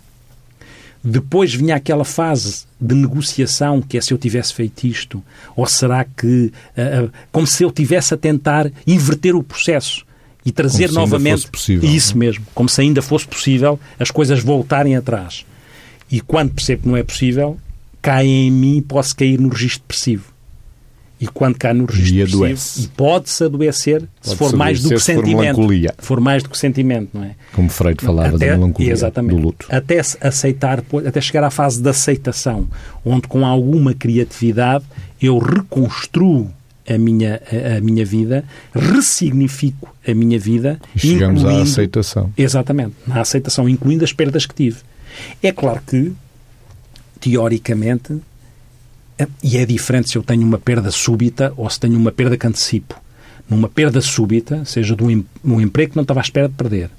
Depois 1.02 1.54
vinha 1.54 1.76
aquela 1.76 2.04
fase 2.04 2.64
de 2.80 2.94
negociação, 2.94 3.82
que 3.82 3.98
é 3.98 4.00
se 4.00 4.14
eu 4.14 4.16
tivesse 4.16 4.54
feito 4.54 4.86
isto, 4.86 5.22
ou 5.54 5.66
será 5.66 6.02
que. 6.04 6.50
ah, 6.76 7.10
como 7.30 7.46
se 7.46 7.62
eu 7.62 7.70
tivesse 7.70 8.14
a 8.14 8.16
tentar 8.16 8.70
inverter 8.86 9.36
o 9.36 9.42
processo 9.42 10.04
e 10.46 10.50
trazer 10.50 10.88
Como 10.88 10.92
se 10.92 10.98
ainda 10.98 11.00
novamente. 11.00 11.32
fosse 11.32 11.50
possível, 11.50 11.90
isso 11.90 12.16
mesmo, 12.16 12.46
como 12.54 12.68
se 12.70 12.80
ainda 12.80 13.02
fosse 13.02 13.26
possível 13.26 13.78
as 13.98 14.10
coisas 14.10 14.42
voltarem 14.42 14.96
atrás. 14.96 15.44
E 16.10 16.22
quando 16.22 16.52
percebo 16.52 16.82
que 16.82 16.88
não 16.88 16.96
é 16.96 17.02
possível, 17.02 17.58
cai 18.00 18.26
em 18.26 18.50
mim 18.50 18.78
e 18.78 18.82
posso 18.82 19.14
cair 19.14 19.38
no 19.38 19.48
registro 19.48 19.80
depressivo. 19.80 20.33
E 21.24 21.26
quando 21.28 21.56
cai 21.56 21.72
no 21.72 21.86
registro 21.86 22.40
E 22.40 22.44
adoece. 22.44 22.82
e 22.82 22.88
pode-se 22.88 23.44
adoecer 23.44 24.00
se 24.02 24.06
Pode-se 24.20 24.36
for 24.36 24.56
mais 24.56 24.82
do 24.82 24.88
que 24.90 24.98
se 24.98 25.14
for 25.14 25.20
sentimento. 25.24 25.40
melancolia. 25.40 25.94
For 25.98 26.20
mais 26.20 26.42
do 26.42 26.50
que 26.50 26.58
sentimento, 26.58 27.08
não 27.14 27.24
é? 27.24 27.30
Como 27.54 27.68
Freud 27.70 28.04
falava 28.04 28.36
da 28.36 28.46
melancolia, 28.46 28.92
exatamente, 28.92 29.34
do 29.36 29.40
luto. 29.40 29.66
Até 29.70 30.02
se 30.02 30.18
aceitar, 30.20 30.82
até 31.06 31.20
chegar 31.20 31.44
à 31.44 31.50
fase 31.50 31.80
de 31.80 31.88
aceitação, 31.88 32.68
onde 33.04 33.26
com 33.26 33.46
alguma 33.46 33.94
criatividade 33.94 34.84
eu 35.20 35.38
reconstruo 35.38 36.50
a 36.86 36.98
minha, 36.98 37.40
a, 37.50 37.78
a 37.78 37.80
minha 37.80 38.04
vida, 38.04 38.44
ressignifico 38.74 39.94
a 40.06 40.12
minha 40.12 40.38
vida, 40.38 40.78
E 40.94 40.98
chegamos 40.98 41.42
à 41.44 41.62
aceitação. 41.62 42.30
Exatamente, 42.36 42.92
na 43.06 43.22
aceitação, 43.22 43.66
incluindo 43.66 44.04
as 44.04 44.12
perdas 44.12 44.44
que 44.44 44.54
tive. 44.54 44.76
É 45.42 45.50
claro 45.50 45.80
que, 45.86 46.12
teoricamente, 47.20 48.20
e 49.42 49.56
é 49.56 49.64
diferente 49.64 50.10
se 50.10 50.18
eu 50.18 50.22
tenho 50.22 50.42
uma 50.42 50.58
perda 50.58 50.90
súbita 50.90 51.52
ou 51.56 51.68
se 51.70 51.78
tenho 51.78 51.96
uma 51.96 52.12
perda 52.12 52.36
que 52.36 52.46
antecipo. 52.46 53.00
numa 53.48 53.68
perda 53.68 54.00
súbita, 54.00 54.64
seja 54.64 54.96
de 54.96 55.04
um, 55.04 55.24
um 55.44 55.60
emprego 55.60 55.92
que 55.92 55.96
não 55.96 56.02
estava 56.02 56.20
à 56.20 56.22
espera 56.22 56.48
de 56.48 56.54
perder, 56.54 56.90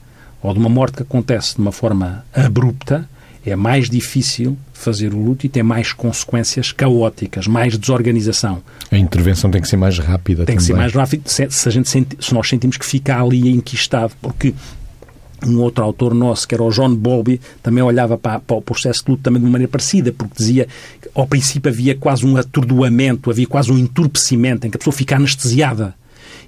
ou 0.41 0.53
de 0.53 0.59
uma 0.59 0.69
morte 0.69 0.97
que 0.97 1.03
acontece 1.03 1.55
de 1.55 1.61
uma 1.61 1.71
forma 1.71 2.23
abrupta, 2.33 3.09
é 3.45 3.55
mais 3.55 3.89
difícil 3.89 4.57
fazer 4.73 5.13
o 5.13 5.17
luto 5.17 5.45
e 5.45 5.49
tem 5.49 5.61
mais 5.61 5.93
consequências 5.93 6.71
caóticas, 6.71 7.47
mais 7.47 7.77
desorganização. 7.77 8.61
A 8.91 8.97
intervenção 8.97 9.51
tem 9.51 9.61
que 9.61 9.67
ser 9.67 9.77
mais 9.77 9.99
rápida 9.99 10.45
tem 10.45 10.55
também. 10.55 10.57
que 10.57 10.63
ser 10.63 10.73
mais 10.73 10.93
rápida 10.93 11.23
se, 11.25 11.47
se, 11.49 11.69
a 11.69 11.71
gente 11.71 11.89
senti, 11.89 12.17
se 12.19 12.33
nós 12.33 12.47
sentimos 12.47 12.77
que 12.77 12.85
fica 12.85 13.21
ali 13.21 13.49
enquistado, 13.49 14.13
porque 14.21 14.53
um 15.45 15.59
outro 15.59 15.83
autor 15.83 16.13
nosso, 16.13 16.47
que 16.47 16.55
era 16.55 16.63
o 16.63 16.71
John 16.71 16.95
Bowlby, 16.95 17.39
também 17.61 17.83
olhava 17.83 18.17
para, 18.17 18.39
para, 18.39 18.55
o 18.55 18.61
processo 18.61 19.03
de 19.05 19.11
luto 19.11 19.23
também 19.23 19.39
de 19.39 19.45
uma 19.45 19.51
maneira 19.51 19.71
parecida, 19.71 20.11
porque 20.11 20.33
dizia 20.37 20.67
ao 21.15 21.25
princípio 21.25 21.71
havia 21.71 21.95
quase 21.95 22.25
um 22.25 22.35
atordoamento, 22.35 23.31
havia 23.31 23.47
quase 23.47 23.71
um 23.71 23.79
entorpecimento, 23.79 24.67
em 24.67 24.69
que 24.69 24.75
a 24.75 24.79
pessoa 24.79 24.93
fica 24.93 25.15
anestesiada. 25.15 25.95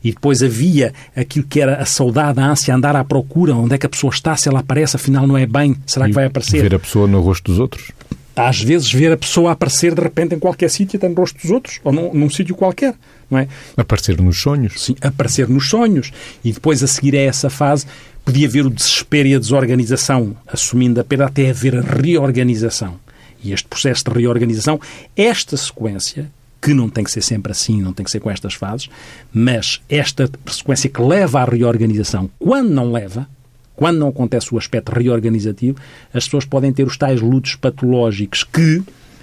E 0.03 0.11
depois 0.11 0.43
havia 0.43 0.93
aquilo 1.15 1.45
que 1.45 1.59
era 1.59 1.77
a 1.77 1.85
saudade, 1.85 2.39
a 2.39 2.45
ânsia, 2.45 2.75
andar 2.75 2.95
à 2.95 3.03
procura, 3.03 3.55
onde 3.55 3.73
é 3.73 3.77
que 3.77 3.85
a 3.85 3.89
pessoa 3.89 4.13
está, 4.13 4.35
se 4.35 4.47
ela 4.47 4.59
aparece, 4.59 4.95
afinal 4.95 5.25
não 5.25 5.37
é 5.37 5.45
bem, 5.45 5.75
será 5.87 6.05
e 6.05 6.09
que 6.09 6.15
vai 6.15 6.25
aparecer? 6.25 6.61
Ver 6.61 6.75
a 6.75 6.79
pessoa 6.79 7.07
no 7.07 7.21
rosto 7.21 7.49
dos 7.49 7.59
outros? 7.59 7.91
Às 8.35 8.61
vezes 8.61 8.91
ver 8.93 9.11
a 9.11 9.17
pessoa 9.17 9.53
aparecer 9.53 9.95
de 9.95 10.01
repente 10.01 10.35
em 10.35 10.39
qualquer 10.39 10.69
sítio, 10.69 10.97
até 10.97 11.09
no 11.09 11.15
rosto 11.15 11.41
dos 11.41 11.49
outros, 11.49 11.79
ou 11.83 11.91
num, 11.91 12.13
num 12.13 12.29
sítio 12.29 12.55
qualquer, 12.55 12.93
não 13.31 13.39
é? 13.39 13.47
Aparecer 13.75 14.21
nos 14.21 14.39
sonhos? 14.39 14.73
Sim, 14.79 14.95
aparecer 15.01 15.49
nos 15.49 15.67
sonhos. 15.67 16.11
E 16.43 16.51
depois, 16.51 16.83
a 16.83 16.87
seguir 16.87 17.15
a 17.15 17.21
essa 17.21 17.49
fase, 17.49 17.87
podia 18.23 18.47
haver 18.47 18.65
o 18.65 18.69
desespero 18.69 19.27
e 19.27 19.35
a 19.35 19.39
desorganização, 19.39 20.35
assumindo 20.45 21.01
a 21.01 21.03
perda, 21.03 21.25
até 21.25 21.49
haver 21.49 21.77
a 21.77 21.81
reorganização. 21.81 22.99
E 23.43 23.53
este 23.53 23.67
processo 23.67 24.03
de 24.03 24.11
reorganização, 24.11 24.79
esta 25.15 25.55
sequência, 25.55 26.29
que 26.61 26.73
não 26.73 26.89
tem 26.89 27.03
que 27.03 27.11
ser 27.11 27.21
sempre 27.21 27.51
assim, 27.51 27.81
não 27.81 27.93
tem 27.93 28.03
que 28.03 28.11
ser 28.11 28.19
com 28.19 28.31
estas 28.31 28.53
fases, 28.53 28.89
mas 29.33 29.81
esta 29.87 30.29
sequência 30.47 30.89
que 30.89 31.01
leva 31.01 31.41
à 31.41 31.45
reorganização, 31.45 32.29
quando 32.39 32.69
não 32.69 32.91
leva, 32.91 33.27
quando 33.75 33.99
não 33.99 34.09
acontece 34.09 34.53
o 34.53 34.57
aspecto 34.57 34.91
reorganizativo, 34.91 35.77
as 36.13 36.25
pessoas 36.25 36.45
podem 36.45 36.73
ter 36.73 36.85
os 36.85 36.97
tais 36.97 37.21
lutos 37.21 37.55
patológicos 37.55 38.43
que 38.43 38.81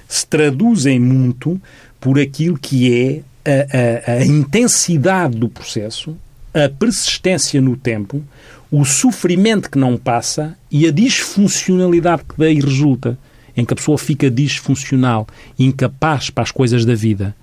se 0.09 0.27
traduzem 0.27 1.01
muito 1.01 1.61
por 2.01 2.19
aquilo 2.21 2.57
que 2.57 2.93
é 2.95 3.23
a, 3.45 4.13
a, 4.13 4.15
a 4.17 4.25
intensidade 4.25 5.37
do 5.37 5.49
processo, 5.49 6.17
a 6.55 6.69
persistência 6.69 7.61
no 7.61 7.77
tempo, 7.77 8.23
o 8.71 8.85
sofrimento 8.85 9.71
que 9.71 9.79
não 9.79 9.97
passa 9.97 10.57
e 10.71 10.87
a 10.87 10.91
disfuncionalidade 10.91 12.23
que 12.25 12.35
daí 12.39 12.61
resulta, 12.61 13.19
em 13.57 13.65
que 13.65 13.73
a 13.73 13.77
pessoa 13.77 13.99
fica 13.99 14.31
disfuncional, 14.31 15.27
incapaz 15.59 16.31
para 16.31 16.43
as 16.45 16.51
coisas 16.51 16.85
da 16.85 16.95
vida. 16.95 17.35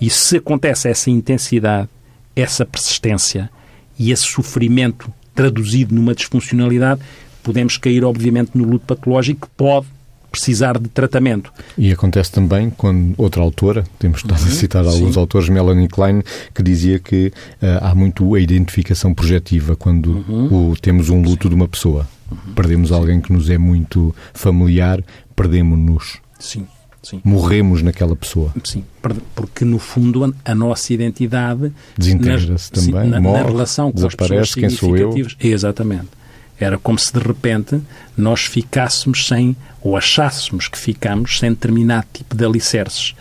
E 0.00 0.08
se 0.08 0.36
acontece 0.36 0.88
essa 0.88 1.10
intensidade, 1.10 1.88
essa 2.34 2.64
persistência 2.64 3.50
e 3.98 4.12
esse 4.12 4.22
sofrimento 4.24 5.12
traduzido 5.34 5.94
numa 5.94 6.14
disfuncionalidade, 6.14 7.00
podemos 7.42 7.76
cair, 7.76 8.04
obviamente, 8.04 8.52
no 8.54 8.64
luto 8.64 8.86
patológico 8.86 9.46
que 9.46 9.54
pode 9.56 9.86
precisar 10.30 10.78
de 10.78 10.88
tratamento. 10.88 11.52
E 11.76 11.90
acontece 11.90 12.30
também 12.30 12.70
quando 12.70 13.14
outra 13.16 13.42
autora, 13.42 13.84
temos 13.98 14.18
estado 14.18 14.40
uhum, 14.40 14.46
a 14.46 14.50
citar 14.50 14.86
alguns 14.86 15.14
sim. 15.14 15.20
autores, 15.20 15.48
Melanie 15.48 15.88
Klein, 15.88 16.22
que 16.54 16.62
dizia 16.62 16.98
que 16.98 17.32
uh, 17.62 17.78
há 17.80 17.94
muito 17.94 18.34
a 18.34 18.40
identificação 18.40 19.14
projetiva 19.14 19.74
quando 19.74 20.24
uhum. 20.28 20.70
o, 20.70 20.76
temos 20.76 21.08
um 21.08 21.22
luto 21.22 21.44
sim. 21.44 21.48
de 21.48 21.54
uma 21.54 21.66
pessoa. 21.66 22.06
Uhum. 22.30 22.54
Perdemos 22.54 22.92
alguém 22.92 23.20
que 23.20 23.32
nos 23.32 23.48
é 23.48 23.56
muito 23.56 24.14
familiar, 24.34 25.02
perdemos-nos. 25.38 26.18
Sim. 26.38 26.66
Sim. 27.00 27.20
Morremos 27.24 27.80
naquela 27.80 28.16
pessoa. 28.16 28.52
Sim, 28.64 28.84
porque 29.34 29.64
no 29.64 29.78
fundo 29.78 30.34
a 30.44 30.54
nossa 30.54 30.92
identidade 30.92 31.72
desintegra-se 31.96 32.70
também, 32.70 33.04
sim, 33.04 33.10
na, 33.10 33.20
morre, 33.20 33.42
na 33.42 33.48
relação 33.48 33.92
com 33.92 34.06
as 34.06 34.14
pessoas 34.14 34.54
quem 34.54 34.68
sou 34.68 34.96
eu. 34.96 35.14
Exatamente. 35.40 36.08
Era 36.58 36.76
como 36.76 36.98
se 36.98 37.12
de 37.12 37.20
repente 37.20 37.80
nós 38.16 38.40
ficássemos 38.42 39.26
sem, 39.26 39.56
ou 39.80 39.96
achássemos 39.96 40.66
que 40.66 40.76
ficámos 40.76 41.38
sem 41.38 41.50
determinado 41.50 42.06
tipo 42.12 42.36
de 42.36 42.44
alicerces. 42.44 43.14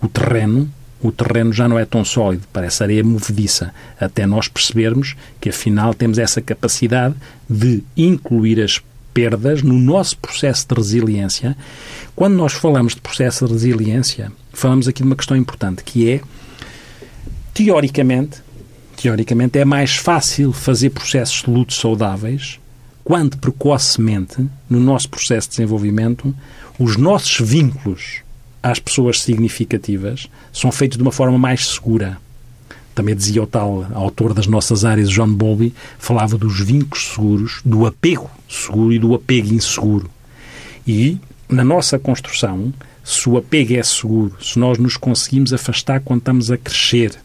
O 0.00 0.08
terreno, 0.08 0.70
o 1.00 1.10
terreno 1.10 1.52
já 1.54 1.66
não 1.66 1.78
é 1.78 1.86
tão 1.86 2.04
sólido, 2.04 2.46
parece 2.52 2.82
areia 2.82 3.02
movediça, 3.02 3.74
até 3.98 4.26
nós 4.26 4.46
percebermos 4.46 5.16
que 5.40 5.48
afinal 5.48 5.94
temos 5.94 6.18
essa 6.18 6.42
capacidade 6.42 7.14
de 7.48 7.82
incluir 7.96 8.60
as 8.60 8.78
perdas 9.12 9.62
no 9.62 9.74
nosso 9.78 10.16
processo 10.18 10.66
de 10.68 10.74
resiliência. 10.74 11.56
Quando 12.14 12.34
nós 12.34 12.52
falamos 12.52 12.94
de 12.94 13.00
processo 13.00 13.46
de 13.46 13.52
resiliência, 13.52 14.32
falamos 14.52 14.88
aqui 14.88 15.02
de 15.02 15.06
uma 15.06 15.16
questão 15.16 15.36
importante, 15.36 15.82
que 15.84 16.10
é, 16.10 16.20
teoricamente, 17.54 18.42
teoricamente 18.96 19.58
é 19.58 19.64
mais 19.64 19.96
fácil 19.96 20.52
fazer 20.52 20.90
processos 20.90 21.42
de 21.42 21.50
luto 21.50 21.72
saudáveis 21.72 22.60
quando 23.04 23.36
precocemente, 23.36 24.46
no 24.70 24.78
nosso 24.78 25.08
processo 25.08 25.48
de 25.48 25.56
desenvolvimento, 25.56 26.34
os 26.78 26.96
nossos 26.96 27.46
vínculos 27.46 28.22
às 28.62 28.78
pessoas 28.78 29.20
significativas 29.20 30.28
são 30.52 30.70
feitos 30.70 30.96
de 30.96 31.02
uma 31.02 31.12
forma 31.12 31.36
mais 31.36 31.66
segura. 31.66 32.18
Também 32.94 33.14
dizia 33.14 33.42
o 33.42 33.46
tal 33.46 33.86
autor 33.94 34.34
das 34.34 34.46
nossas 34.46 34.84
áreas, 34.84 35.08
John 35.08 35.32
Bowlby, 35.32 35.74
falava 35.98 36.36
dos 36.36 36.60
vínculos 36.60 37.12
seguros, 37.12 37.60
do 37.64 37.86
apego 37.86 38.30
seguro 38.48 38.92
e 38.92 38.98
do 38.98 39.14
apego 39.14 39.54
inseguro. 39.54 40.10
E, 40.86 41.18
na 41.48 41.64
nossa 41.64 41.98
construção, 41.98 42.72
se 43.04 43.28
o 43.28 43.36
apego 43.36 43.74
é 43.74 43.82
seguro, 43.82 44.36
se 44.40 44.58
nós 44.58 44.78
nos 44.78 44.96
conseguimos 44.96 45.52
afastar 45.52 46.00
quando 46.00 46.20
estamos 46.20 46.50
a 46.50 46.58
crescer, 46.58 47.18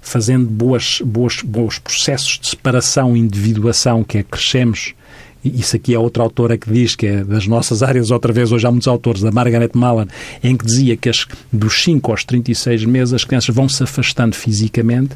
fazendo 0.00 0.46
boas, 0.46 1.00
boas, 1.04 1.42
bons 1.42 1.78
processos 1.78 2.38
de 2.38 2.48
separação 2.48 3.16
e 3.16 3.20
individuação, 3.20 4.02
que 4.02 4.18
é 4.18 4.22
crescemos 4.22 4.94
isso 5.44 5.76
aqui 5.76 5.94
é 5.94 5.98
outra 5.98 6.22
autora 6.22 6.56
que 6.58 6.70
diz 6.70 6.96
que 6.96 7.06
é 7.06 7.24
das 7.24 7.46
nossas 7.46 7.82
áreas, 7.82 8.10
outra 8.10 8.32
vez, 8.32 8.50
hoje 8.52 8.66
há 8.66 8.70
muitos 8.70 8.88
autores, 8.88 9.22
da 9.22 9.30
Margaret 9.30 9.70
Mallon, 9.74 10.06
em 10.42 10.56
que 10.56 10.64
dizia 10.64 10.96
que 10.96 11.08
as, 11.08 11.26
dos 11.52 11.82
5 11.82 12.10
aos 12.10 12.24
36 12.24 12.84
meses 12.84 13.14
as 13.14 13.24
crianças 13.24 13.54
vão 13.54 13.68
se 13.68 13.82
afastando 13.82 14.34
fisicamente 14.34 15.14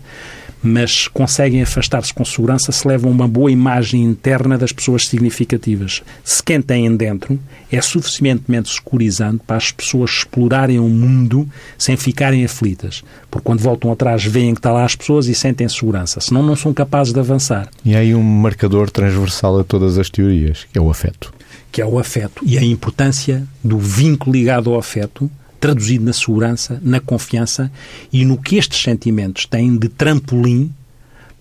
mas 0.62 1.08
conseguem 1.08 1.62
afastar-se 1.62 2.14
com 2.14 2.24
segurança 2.24 2.70
se 2.70 2.86
levam 2.86 3.10
uma 3.10 3.26
boa 3.26 3.50
imagem 3.50 4.04
interna 4.04 4.56
das 4.56 4.72
pessoas 4.72 5.08
significativas. 5.08 6.02
Se 6.22 6.42
quem 6.42 6.62
têm 6.62 6.94
dentro 6.96 7.38
é 7.70 7.80
suficientemente 7.80 8.72
securizante 8.72 9.42
para 9.46 9.56
as 9.56 9.72
pessoas 9.72 10.10
explorarem 10.10 10.78
o 10.78 10.88
mundo 10.88 11.48
sem 11.76 11.96
ficarem 11.96 12.44
aflitas. 12.44 13.02
Porque 13.30 13.44
quando 13.44 13.60
voltam 13.60 13.90
atrás 13.90 14.24
veem 14.24 14.54
que 14.54 14.60
está 14.60 14.70
lá 14.70 14.84
as 14.84 14.94
pessoas 14.94 15.26
e 15.26 15.34
sentem 15.34 15.68
segurança. 15.68 16.20
Senão 16.20 16.42
não 16.42 16.54
são 16.54 16.72
capazes 16.72 17.12
de 17.12 17.18
avançar. 17.18 17.68
E 17.84 17.94
há 17.94 17.98
aí 17.98 18.14
um 18.14 18.22
marcador 18.22 18.90
transversal 18.90 19.58
a 19.58 19.64
todas 19.64 19.98
as 19.98 20.08
teorias, 20.08 20.66
que 20.70 20.78
é 20.78 20.80
o 20.80 20.90
afeto. 20.90 21.32
Que 21.72 21.80
é 21.80 21.86
o 21.86 21.98
afeto. 21.98 22.42
E 22.44 22.58
a 22.58 22.62
importância 22.62 23.42
do 23.64 23.78
vínculo 23.78 24.36
ligado 24.36 24.70
ao 24.70 24.78
afeto 24.78 25.30
traduzido 25.62 26.04
na 26.04 26.12
segurança, 26.12 26.80
na 26.82 26.98
confiança 26.98 27.70
e 28.12 28.24
no 28.24 28.36
que 28.36 28.56
estes 28.56 28.82
sentimentos 28.82 29.46
têm 29.46 29.78
de 29.78 29.88
trampolim 29.88 30.74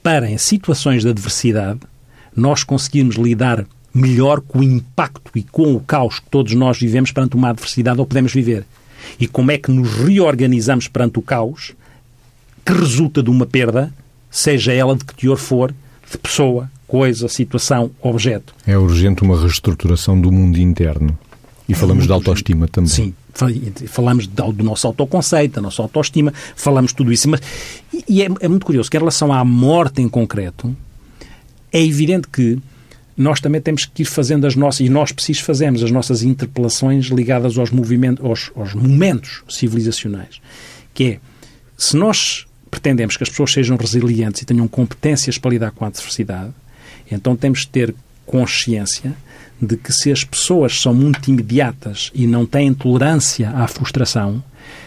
para, 0.04 0.30
em 0.30 0.38
situações 0.38 1.02
de 1.02 1.10
adversidade, 1.10 1.80
nós 2.36 2.64
conseguirmos 2.64 3.16
lidar 3.16 3.66
melhor 3.92 4.40
com 4.40 4.60
o 4.60 4.64
impacto 4.64 5.32
e 5.34 5.42
com 5.42 5.74
o 5.74 5.80
caos 5.80 6.20
que 6.20 6.30
todos 6.30 6.54
nós 6.54 6.78
vivemos 6.78 7.12
perante 7.12 7.36
uma 7.36 7.50
adversidade 7.50 8.00
ou 8.00 8.06
podemos 8.06 8.32
viver. 8.32 8.64
E 9.20 9.26
como 9.28 9.50
é 9.50 9.58
que 9.58 9.72
nos 9.72 9.92
reorganizamos 9.92 10.88
perante 10.88 11.18
o 11.18 11.24
caos 11.24 11.74
que 12.64 12.74
resulta 12.74 13.24
de 13.24 13.30
uma 13.32 13.48
perda, 13.48 13.92
seja 14.30 14.72
ela 14.72 14.96
de 14.96 15.04
que 15.04 15.16
teor 15.16 15.38
for, 15.38 15.74
de 16.12 16.18
pessoa, 16.20 16.70
coisa, 16.88 17.28
situação, 17.28 17.90
objeto. 18.00 18.54
É 18.68 18.78
urgente 18.78 19.24
uma 19.24 19.42
reestruturação 19.42 20.22
do 20.22 20.32
mundo 20.32 20.60
interno. 20.60 21.18
E 21.68 21.74
falamos 21.74 22.06
de 22.06 22.12
autoestima 22.12 22.68
também. 22.68 22.90
Sim, 22.90 23.14
falamos 23.88 24.28
do 24.28 24.64
nosso 24.64 24.88
autoconceito, 24.88 25.56
da 25.56 25.62
nossa 25.62 25.82
autoestima, 25.82 26.34
falamos 26.56 26.92
tudo 26.94 27.14
isso. 27.14 27.30
Mas, 27.30 27.42
e 28.08 28.22
é, 28.22 28.28
é 28.40 28.48
muito 28.48 28.66
curioso 28.66 28.90
que 28.90 28.98
em 28.98 29.00
relação 29.00 29.32
à 29.32 29.44
morte 29.46 30.02
em 30.02 30.10
concreto, 30.10 30.76
é 31.72 31.82
evidente 31.84 32.28
que 32.28 32.60
nós 33.16 33.40
também 33.40 33.62
temos 33.62 33.86
que 33.86 34.02
ir 34.02 34.06
fazendo 34.06 34.48
as 34.48 34.56
nossas, 34.56 34.82
e 34.82 34.90
nós 34.90 35.12
precisamos 35.12 35.46
fazemos 35.46 35.84
as 35.84 35.92
nossas 35.92 36.24
interpelações 36.24 37.06
ligadas 37.06 37.58
aos 37.58 37.70
movimentos, 37.70 38.26
aos, 38.26 38.52
aos 38.56 38.74
momentos 38.74 39.44
civilizacionais. 39.50 40.42
Que 40.94 41.04
é, 41.04 41.20
se 41.78 41.96
nós 41.96 42.46
pretendemos 42.70 43.18
que 43.18 43.24
as 43.24 43.30
pessoas 43.30 43.52
sejam 43.52 43.78
resilientes 43.78 44.42
e 44.42 44.46
tenham 44.46 44.68
competências 44.68 45.38
para 45.38 45.52
lidar 45.52 45.72
com 45.72 45.86
a 45.86 45.90
adversidade, 45.90 46.52
então 47.12 47.36
temos 47.36 47.62
de 47.62 47.68
ter 47.68 47.96
consciência 48.26 49.14
de 49.62 49.78
que 49.78 49.94
se 49.94 50.12
as 50.12 50.24
pessoas 50.24 50.82
são 50.82 50.94
muito 50.94 51.30
imediatas 51.30 52.10
e 52.14 52.26
não 52.26 52.46
têm 52.46 52.74
tolerância 52.74 53.50
à 53.52 53.68
frustração, 53.68 54.44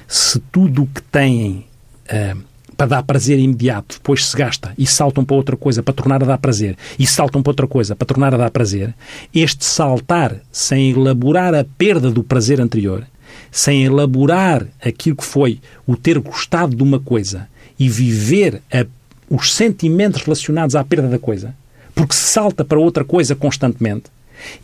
se 0.09 0.38
tudo 0.52 0.83
o 0.83 0.87
que 0.87 1.02
têm 1.02 1.66
uh, 2.07 2.38
para 2.76 2.87
dar 2.88 3.02
prazer 3.04 3.38
imediato 3.38 3.97
depois 3.97 4.26
se 4.26 4.37
gasta 4.37 4.75
e 4.76 4.87
saltam 4.87 5.25
para 5.25 5.37
outra 5.37 5.57
coisa 5.57 5.83
para 5.83 5.95
tornar 5.95 6.23
a 6.23 6.26
dar 6.26 6.38
prazer 6.38 6.76
e 6.99 7.07
saltam 7.07 7.40
para 7.40 7.50
outra 7.50 7.66
coisa 7.69 7.95
para 7.95 8.07
tornar 8.07 8.35
a 8.35 8.38
dar 8.38 8.50
prazer, 8.50 8.93
este 9.33 9.64
saltar 9.64 10.37
sem 10.50 10.90
elaborar 10.90 11.54
a 11.54 11.64
perda 11.78 12.11
do 12.11 12.25
prazer 12.25 12.61
anterior, 12.61 13.07
sem 13.50 13.85
elaborar 13.85 14.66
aquilo 14.85 15.16
que 15.16 15.25
foi 15.25 15.61
o 15.87 15.97
ter 15.97 16.19
gostado 16.19 16.75
de 16.75 16.83
uma 16.83 16.99
coisa 16.99 17.49
e 17.78 17.88
viver 17.88 18.61
a 18.73 18.85
os 19.28 19.54
sentimentos 19.54 20.23
relacionados 20.23 20.76
à 20.76 20.85
perda 20.85 21.09
da 21.09 21.19
coisa, 21.19 21.54
porque 21.95 22.14
se 22.14 22.23
salta 22.23 22.64
para 22.64 22.78
outra 22.78 23.04
coisa 23.04 23.35
constantemente, 23.35 24.04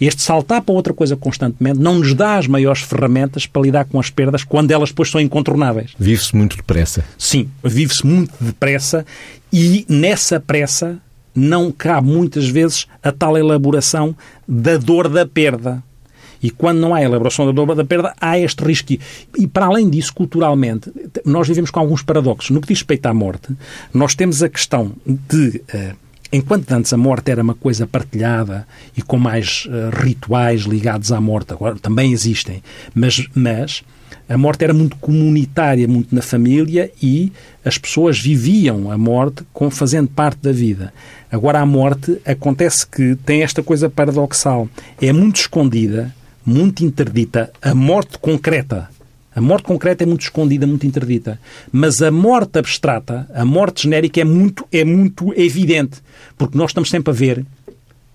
este 0.00 0.22
saltar 0.22 0.62
para 0.62 0.74
outra 0.74 0.92
coisa 0.92 1.16
constantemente 1.16 1.78
não 1.78 1.98
nos 1.98 2.14
dá 2.14 2.36
as 2.36 2.46
maiores 2.46 2.82
ferramentas 2.82 3.46
para 3.46 3.62
lidar 3.62 3.84
com 3.84 3.98
as 3.98 4.10
perdas 4.10 4.44
quando 4.44 4.70
elas 4.70 4.90
depois 4.90 5.10
são 5.10 5.20
incontornáveis. 5.20 5.92
Vive-se 5.98 6.34
muito 6.36 6.56
depressa. 6.56 7.04
Sim, 7.18 7.48
vive-se 7.62 8.06
muito 8.06 8.32
depressa 8.40 9.04
e 9.52 9.84
nessa 9.88 10.38
pressa 10.38 10.98
não 11.34 11.70
cabe 11.70 12.08
muitas 12.08 12.48
vezes 12.48 12.86
a 13.02 13.12
tal 13.12 13.36
elaboração 13.36 14.16
da 14.46 14.76
dor 14.76 15.08
da 15.08 15.26
perda. 15.26 15.82
E 16.42 16.50
quando 16.50 16.78
não 16.78 16.94
há 16.94 17.02
elaboração 17.02 17.44
da 17.44 17.52
dor 17.52 17.74
da 17.74 17.84
perda, 17.84 18.14
há 18.18 18.38
este 18.38 18.64
risco. 18.64 18.94
E 19.36 19.46
para 19.46 19.66
além 19.66 19.90
disso, 19.90 20.14
culturalmente, 20.14 20.90
nós 21.24 21.46
vivemos 21.46 21.70
com 21.70 21.78
alguns 21.80 22.02
paradoxos. 22.02 22.50
No 22.50 22.62
que 22.62 22.68
diz 22.68 22.78
respeito 22.78 23.06
à 23.06 23.12
morte, 23.12 23.54
nós 23.92 24.14
temos 24.14 24.42
a 24.42 24.48
questão 24.48 24.92
de. 25.06 25.62
Uh, 25.74 26.09
enquanto 26.32 26.70
antes 26.72 26.92
a 26.92 26.96
morte 26.96 27.30
era 27.30 27.42
uma 27.42 27.54
coisa 27.54 27.86
partilhada 27.86 28.66
e 28.96 29.02
com 29.02 29.18
mais 29.18 29.66
uh, 29.66 30.02
rituais 30.02 30.62
ligados 30.62 31.12
à 31.12 31.20
morte, 31.20 31.52
agora 31.52 31.76
também 31.76 32.12
existem, 32.12 32.62
mas, 32.94 33.26
mas 33.34 33.82
a 34.28 34.38
morte 34.38 34.62
era 34.62 34.72
muito 34.72 34.96
comunitária, 34.96 35.88
muito 35.88 36.14
na 36.14 36.22
família 36.22 36.90
e 37.02 37.32
as 37.64 37.78
pessoas 37.78 38.18
viviam 38.20 38.90
a 38.90 38.96
morte 38.96 39.42
como 39.52 39.70
fazendo 39.70 40.08
parte 40.08 40.38
da 40.42 40.52
vida. 40.52 40.92
Agora 41.32 41.60
a 41.60 41.66
morte 41.66 42.20
acontece 42.24 42.86
que 42.86 43.16
tem 43.26 43.42
esta 43.42 43.62
coisa 43.62 43.90
paradoxal, 43.90 44.68
é 45.02 45.12
muito 45.12 45.40
escondida, 45.40 46.14
muito 46.46 46.84
interdita, 46.84 47.52
a 47.60 47.74
morte 47.74 48.18
concreta. 48.18 48.88
A 49.40 49.42
morte 49.42 49.64
concreta 49.64 50.04
é 50.04 50.06
muito 50.06 50.20
escondida, 50.20 50.66
muito 50.66 50.86
interdita. 50.86 51.40
Mas 51.72 52.02
a 52.02 52.10
morte 52.10 52.58
abstrata, 52.58 53.26
a 53.32 53.42
morte 53.42 53.84
genérica 53.84 54.20
é 54.20 54.24
muito, 54.24 54.66
é 54.70 54.84
muito 54.84 55.32
evidente. 55.34 56.02
Porque 56.36 56.58
nós 56.58 56.68
estamos 56.68 56.90
sempre 56.90 57.10
a 57.10 57.14
ver 57.14 57.46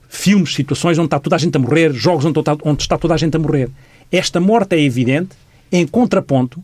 filmes, 0.08 0.54
situações 0.54 1.00
onde 1.00 1.08
está 1.08 1.20
toda 1.20 1.36
a 1.36 1.40
gente 1.40 1.58
a 1.58 1.60
morrer, 1.60 1.92
jogos 1.94 2.26
onde 2.26 2.38
está, 2.38 2.56
onde 2.64 2.84
está 2.84 2.96
toda 2.96 3.16
a 3.16 3.18
gente 3.18 3.36
a 3.36 3.40
morrer. 3.40 3.72
Esta 4.12 4.40
morte 4.40 4.76
é 4.76 4.80
evidente 4.80 5.36
em 5.72 5.88
contraponto 5.88 6.64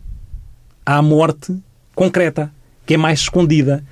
à 0.86 1.02
morte 1.02 1.58
concreta, 1.96 2.54
que 2.86 2.94
é 2.94 2.98
mais 2.98 3.22
escondida, 3.22 3.84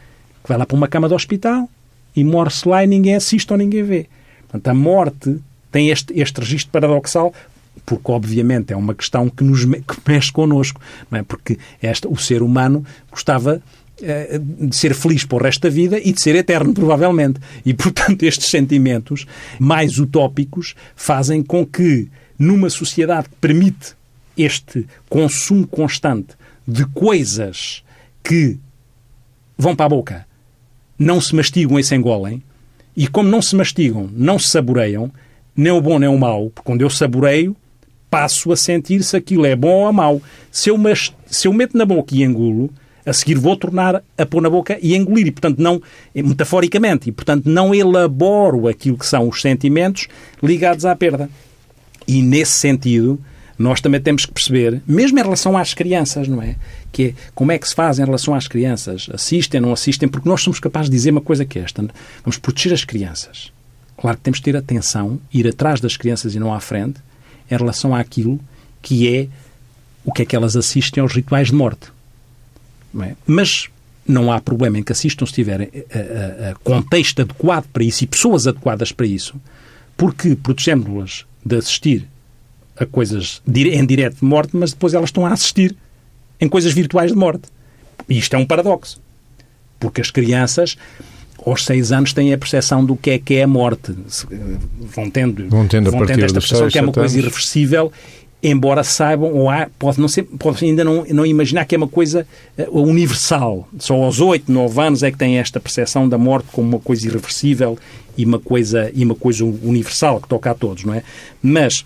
que 0.43 0.49
vai 0.49 0.57
lá 0.59 0.67
para 0.67 0.77
uma 0.77 0.87
cama 0.87 1.07
de 1.07 1.15
hospital 1.15 1.67
e 2.15 2.23
morre-se 2.23 2.69
lá 2.69 2.83
e 2.83 2.87
ninguém 2.87 3.15
assiste 3.15 3.51
ou 3.51 3.57
ninguém 3.57 3.81
vê. 3.81 4.07
Portanto, 4.41 4.67
a 4.67 4.73
morte 4.75 5.39
tem 5.71 5.89
este, 5.89 6.13
este 6.13 6.39
registro 6.39 6.71
paradoxal 6.71 7.33
porque 7.85 8.11
obviamente 8.11 8.73
é 8.73 8.75
uma 8.75 8.93
questão 8.93 9.29
que 9.29 9.43
nos 9.43 9.65
que 9.65 9.97
mexe 10.07 10.31
connosco, 10.31 10.81
não 11.09 11.19
é? 11.19 11.23
porque 11.23 11.57
esta, 11.81 12.07
o 12.07 12.17
ser 12.17 12.41
humano 12.41 12.85
gostava 13.11 13.61
eh, 14.01 14.39
de 14.39 14.75
ser 14.75 14.93
feliz 14.95 15.25
para 15.25 15.37
o 15.37 15.41
resto 15.41 15.61
da 15.61 15.69
vida 15.69 15.99
e 15.99 16.13
de 16.13 16.21
ser 16.21 16.35
eterno, 16.35 16.73
provavelmente. 16.73 17.39
E, 17.65 17.73
portanto, 17.73 18.23
estes 18.23 18.49
sentimentos 18.49 19.25
mais 19.59 19.99
utópicos 19.99 20.73
fazem 20.95 21.43
com 21.43 21.65
que, 21.65 22.07
numa 22.37 22.69
sociedade 22.69 23.27
que 23.27 23.35
permite 23.35 23.93
este 24.37 24.87
consumo 25.09 25.67
constante 25.67 26.35
de 26.65 26.85
coisas 26.85 27.83
que 28.23 28.57
vão 29.57 29.75
para 29.75 29.87
a 29.87 29.89
boca, 29.89 30.27
não 30.97 31.19
se 31.19 31.35
mastigam 31.35 31.77
e 31.77 31.83
se 31.83 31.95
engolem, 31.95 32.41
e 32.95 33.07
como 33.07 33.29
não 33.29 33.41
se 33.41 33.55
mastigam, 33.55 34.09
não 34.13 34.39
se 34.39 34.47
saboreiam, 34.47 35.11
nem 35.55 35.73
o 35.73 35.81
bom 35.81 35.99
nem 35.99 36.09
o 36.09 36.17
mau, 36.17 36.49
porque 36.49 36.65
quando 36.65 36.81
eu 36.81 36.89
saboreio, 36.89 37.55
passo 38.09 38.51
a 38.51 38.55
sentir 38.55 39.03
se 39.03 39.15
aquilo 39.15 39.45
é 39.45 39.55
bom 39.55 39.85
ou 39.85 39.93
mau. 39.93 40.21
Se 40.51 40.69
eu, 40.69 40.77
mas, 40.77 41.13
se 41.27 41.47
eu 41.47 41.53
meto 41.53 41.77
na 41.77 41.85
boca 41.85 42.15
e 42.15 42.23
engulo, 42.23 42.69
a 43.05 43.13
seguir 43.13 43.35
vou 43.37 43.55
tornar 43.55 44.03
a 44.17 44.25
pôr 44.25 44.41
na 44.41 44.49
boca 44.49 44.77
e 44.81 44.95
engolir. 44.95 45.27
E, 45.27 45.31
portanto, 45.31 45.59
não, 45.59 45.81
metaforicamente, 46.13 47.09
e, 47.09 47.11
portanto, 47.11 47.47
não 47.47 47.73
elaboro 47.73 48.67
aquilo 48.67 48.97
que 48.97 49.05
são 49.05 49.27
os 49.27 49.41
sentimentos 49.41 50.07
ligados 50.41 50.85
à 50.85 50.95
perda. 50.95 51.29
E, 52.07 52.21
nesse 52.21 52.53
sentido, 52.53 53.19
nós 53.57 53.81
também 53.81 53.99
temos 53.99 54.25
que 54.25 54.31
perceber, 54.31 54.81
mesmo 54.87 55.19
em 55.19 55.21
relação 55.21 55.57
às 55.57 55.73
crianças, 55.73 56.27
não 56.27 56.41
é? 56.41 56.55
Que 56.91 57.07
é 57.07 57.13
como 57.35 57.51
é 57.51 57.57
que 57.57 57.67
se 57.67 57.75
faz 57.75 57.99
em 57.99 58.05
relação 58.05 58.33
às 58.33 58.47
crianças? 58.47 59.09
Assistem, 59.13 59.59
não 59.59 59.73
assistem? 59.73 60.07
Porque 60.07 60.29
nós 60.29 60.41
somos 60.41 60.59
capazes 60.59 60.89
de 60.89 60.95
dizer 60.95 61.11
uma 61.11 61.21
coisa 61.21 61.43
que 61.43 61.59
é 61.59 61.63
esta. 61.63 61.85
Vamos 62.23 62.37
proteger 62.37 62.73
as 62.73 62.85
crianças. 62.85 63.51
Claro 63.97 64.17
que 64.17 64.23
temos 64.23 64.39
que 64.39 64.45
ter 64.45 64.55
atenção, 64.55 65.19
ir 65.33 65.45
atrás 65.45 65.81
das 65.81 65.97
crianças 65.97 66.35
e 66.35 66.39
não 66.39 66.53
à 66.53 66.59
frente, 66.61 67.01
em 67.49 67.57
relação 67.57 67.95
àquilo 67.95 68.39
que 68.81 69.13
é 69.13 69.27
o 70.03 70.11
que 70.11 70.21
é 70.21 70.25
que 70.25 70.35
elas 70.35 70.55
assistem 70.55 71.01
aos 71.01 71.13
rituais 71.13 71.47
de 71.47 71.53
morte. 71.53 71.91
Não 72.93 73.03
é? 73.03 73.15
Mas 73.27 73.69
não 74.07 74.31
há 74.31 74.41
problema 74.41 74.79
em 74.79 74.83
que 74.83 74.91
assistam 74.91 75.25
se 75.25 75.33
tiverem 75.33 75.69
a, 75.93 76.47
a, 76.47 76.51
a, 76.51 76.55
contexto 76.55 77.21
adequado 77.21 77.67
para 77.71 77.83
isso 77.83 78.03
e 78.03 78.07
pessoas 78.07 78.47
adequadas 78.47 78.91
para 78.91 79.05
isso, 79.05 79.35
porque 79.95 80.35
protegemos-las 80.35 81.25
de 81.45 81.55
assistir 81.57 82.07
a 82.75 82.85
coisas 82.85 83.41
em 83.47 83.85
direto 83.85 84.19
de 84.19 84.25
morte, 84.25 84.55
mas 84.55 84.71
depois 84.71 84.93
elas 84.93 85.09
estão 85.09 85.25
a 85.25 85.33
assistir 85.33 85.75
em 86.39 86.47
coisas 86.47 86.73
virtuais 86.73 87.11
de 87.11 87.17
morte. 87.17 87.43
E 88.07 88.17
isto 88.17 88.33
é 88.33 88.39
um 88.39 88.45
paradoxo. 88.45 88.99
Porque 89.79 90.01
as 90.01 90.09
crianças 90.09 90.77
aos 91.45 91.65
seis 91.65 91.91
anos 91.91 92.13
têm 92.13 92.33
a 92.33 92.37
percepção 92.37 92.83
do 92.83 92.95
que 92.95 93.11
é 93.11 93.19
que 93.19 93.35
é 93.35 93.43
a 93.43 93.47
morte. 93.47 93.93
Vão 94.79 95.09
tendo, 95.09 95.49
vão 95.49 95.67
tendo, 95.67 95.91
vão 95.91 96.05
tendo 96.05 96.25
esta 96.25 96.39
percepção 96.39 96.67
que 96.67 96.77
é 96.77 96.81
uma 96.81 96.91
coisa 96.91 97.15
anos. 97.15 97.25
irreversível, 97.25 97.91
embora 98.41 98.83
saibam, 98.83 99.33
ou 99.33 99.49
há, 99.49 99.69
pode, 99.77 99.99
não 99.99 100.07
ser, 100.07 100.23
pode 100.23 100.63
ainda 100.63 100.83
não, 100.83 101.05
não 101.09 101.25
imaginar 101.25 101.65
que 101.65 101.75
é 101.75 101.77
uma 101.77 101.87
coisa 101.87 102.25
uh, 102.57 102.81
universal. 102.81 103.67
Só 103.77 103.95
aos 103.95 104.19
oito, 104.19 104.51
nove 104.51 104.81
anos 104.81 105.03
é 105.03 105.11
que 105.11 105.17
têm 105.17 105.37
esta 105.37 105.59
percepção 105.59 106.07
da 106.07 106.17
morte 106.17 106.47
como 106.51 106.67
uma 106.67 106.79
coisa 106.79 107.07
irreversível 107.07 107.77
e 108.17 108.25
uma 108.25 108.39
coisa, 108.39 108.91
e 108.93 109.03
uma 109.03 109.15
coisa 109.15 109.43
universal 109.43 110.21
que 110.21 110.27
toca 110.27 110.51
a 110.51 110.53
todos, 110.53 110.83
não 110.83 110.93
é? 110.93 111.03
Mas 111.41 111.85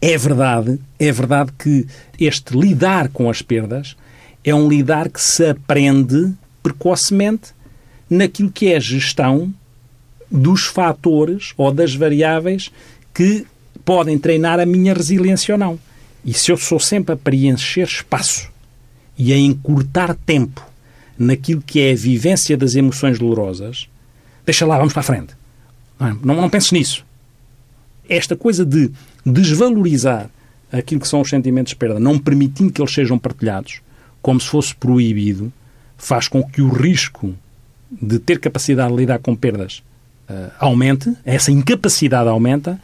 é 0.00 0.16
verdade, 0.18 0.78
é 0.98 1.10
verdade 1.10 1.52
que 1.58 1.86
este 2.20 2.56
lidar 2.56 3.08
com 3.08 3.30
as 3.30 3.40
perdas 3.40 3.96
é 4.44 4.54
um 4.54 4.68
lidar 4.68 5.08
que 5.08 5.20
se 5.20 5.46
aprende 5.46 6.32
precocemente 6.62 7.54
naquilo 8.08 8.50
que 8.50 8.68
é 8.68 8.76
a 8.76 8.80
gestão 8.80 9.52
dos 10.30 10.64
fatores 10.64 11.52
ou 11.56 11.72
das 11.72 11.94
variáveis 11.94 12.70
que 13.12 13.46
podem 13.84 14.18
treinar 14.18 14.58
a 14.58 14.66
minha 14.66 14.94
resiliência 14.94 15.54
ou 15.54 15.58
não. 15.58 15.78
E 16.24 16.32
se 16.32 16.50
eu 16.50 16.56
sou 16.56 16.80
sempre 16.80 17.14
a 17.14 17.16
preencher 17.16 17.84
espaço 17.84 18.50
e 19.16 19.32
a 19.32 19.36
encurtar 19.36 20.14
tempo 20.26 20.66
naquilo 21.18 21.62
que 21.62 21.80
é 21.80 21.92
a 21.92 21.96
vivência 21.96 22.56
das 22.56 22.74
emoções 22.74 23.18
dolorosas, 23.18 23.88
deixa 24.44 24.66
lá, 24.66 24.78
vamos 24.78 24.92
para 24.92 25.00
a 25.00 25.04
frente. 25.04 25.34
Não, 25.98 26.14
não, 26.24 26.34
não 26.42 26.50
penses 26.50 26.72
nisso. 26.72 27.04
Esta 28.08 28.34
coisa 28.34 28.64
de 28.64 28.90
desvalorizar 29.24 30.28
aquilo 30.72 31.00
que 31.00 31.08
são 31.08 31.20
os 31.20 31.30
sentimentos 31.30 31.70
de 31.70 31.76
perda, 31.76 32.00
não 32.00 32.18
permitindo 32.18 32.72
que 32.72 32.80
eles 32.80 32.92
sejam 32.92 33.18
partilhados, 33.18 33.80
como 34.20 34.40
se 34.40 34.48
fosse 34.48 34.74
proibido, 34.74 35.52
faz 35.96 36.26
com 36.26 36.42
que 36.42 36.60
o 36.60 36.68
risco 36.68 37.34
de 38.00 38.18
ter 38.18 38.38
capacidade 38.38 38.90
de 38.90 38.96
lidar 38.96 39.18
com 39.18 39.34
perdas 39.34 39.82
uh, 40.28 40.50
aumente, 40.58 41.12
essa 41.24 41.50
incapacidade 41.50 42.28
aumenta 42.28 42.80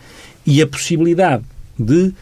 e 0.47 0.61
a 0.63 0.67
possibilidade 0.67 1.45
de 1.79 2.13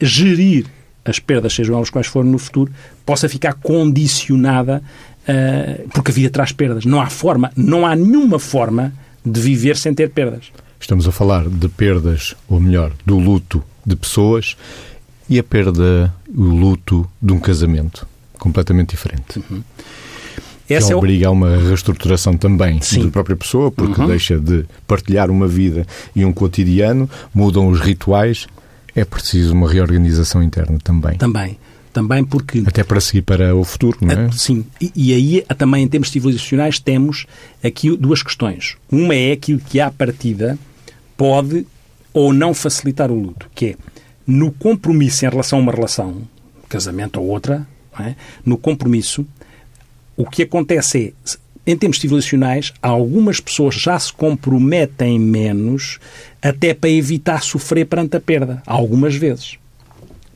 gerir 0.00 0.66
as 1.04 1.18
perdas, 1.18 1.54
sejam 1.54 1.76
elas 1.76 1.90
quais 1.90 2.06
forem 2.06 2.30
no 2.30 2.38
futuro, 2.38 2.70
possa 3.04 3.28
ficar 3.28 3.54
condicionada 3.54 4.82
uh, 5.22 5.88
porque 5.90 6.10
a 6.10 6.14
vida 6.14 6.30
traz 6.30 6.52
perdas. 6.52 6.84
Não 6.84 7.00
há 7.00 7.08
forma, 7.08 7.50
não 7.56 7.86
há 7.86 7.96
nenhuma 7.96 8.38
forma 8.38 8.92
de 9.24 9.40
viver 9.40 9.76
sem 9.76 9.94
ter 9.94 10.10
perdas. 10.10 10.46
Estamos 10.80 11.08
a 11.08 11.12
falar 11.12 11.48
de 11.48 11.68
perdas, 11.68 12.36
ou 12.48 12.60
melhor, 12.60 12.92
do 13.04 13.18
luto 13.18 13.62
de 13.84 13.96
pessoas 13.96 14.56
e 15.28 15.38
a 15.38 15.42
perda, 15.42 16.14
o 16.28 16.42
luto 16.42 17.08
de 17.20 17.32
um 17.32 17.40
casamento 17.40 18.06
completamente 18.38 18.90
diferente. 18.90 19.38
Uhum. 19.38 19.62
Essa 20.68 20.88
que 20.88 20.94
obriga 20.94 21.26
é 21.26 21.28
o... 21.28 21.30
a 21.30 21.32
uma 21.32 21.56
reestruturação 21.56 22.36
também 22.36 22.80
Sim. 22.80 23.04
da 23.04 23.10
própria 23.10 23.36
pessoa, 23.36 23.70
porque 23.70 24.00
uhum. 24.00 24.06
deixa 24.06 24.38
de 24.38 24.64
partilhar 24.86 25.30
uma 25.30 25.48
vida 25.48 25.86
e 26.14 26.24
um 26.24 26.32
cotidiano, 26.32 27.08
mudam 27.34 27.68
os 27.68 27.80
rituais. 27.80 28.46
É 28.94 29.04
preciso 29.04 29.52
uma 29.52 29.70
reorganização 29.70 30.42
interna 30.42 30.78
também. 30.82 31.16
Também. 31.16 31.58
Também 31.92 32.24
porque... 32.24 32.62
Até 32.66 32.84
para 32.84 33.00
seguir 33.00 33.22
para 33.22 33.54
o 33.54 33.64
futuro, 33.64 33.98
não 34.00 34.12
é? 34.12 34.30
Sim. 34.32 34.64
E, 34.80 34.92
e 34.94 35.12
aí, 35.14 35.44
também 35.56 35.84
em 35.84 35.88
termos 35.88 36.10
civilizacionais, 36.10 36.78
temos 36.78 37.26
aqui 37.64 37.96
duas 37.96 38.22
questões. 38.22 38.76
Uma 38.90 39.14
é 39.14 39.32
aquilo 39.32 39.60
que, 39.60 39.80
à 39.80 39.90
partida, 39.90 40.58
pode 41.16 41.66
ou 42.12 42.32
não 42.32 42.52
facilitar 42.54 43.10
o 43.10 43.14
luto, 43.14 43.48
que 43.54 43.66
é 43.66 43.76
no 44.26 44.52
compromisso 44.52 45.24
em 45.24 45.28
relação 45.28 45.58
a 45.58 45.62
uma 45.62 45.72
relação, 45.72 46.22
casamento 46.68 47.20
ou 47.20 47.28
outra, 47.28 47.66
é? 47.98 48.14
no 48.44 48.58
compromisso, 48.58 49.26
o 50.18 50.28
que 50.28 50.42
acontece 50.42 51.14
é, 51.26 51.38
em 51.70 51.76
termos 51.76 51.98
civilizacionais, 51.98 52.74
algumas 52.82 53.40
pessoas 53.40 53.74
já 53.74 53.98
se 53.98 54.12
comprometem 54.12 55.18
menos 55.18 55.98
até 56.42 56.74
para 56.74 56.90
evitar 56.90 57.42
sofrer 57.42 57.86
perante 57.86 58.16
a 58.16 58.20
perda, 58.20 58.62
algumas 58.66 59.14
vezes. 59.14 59.56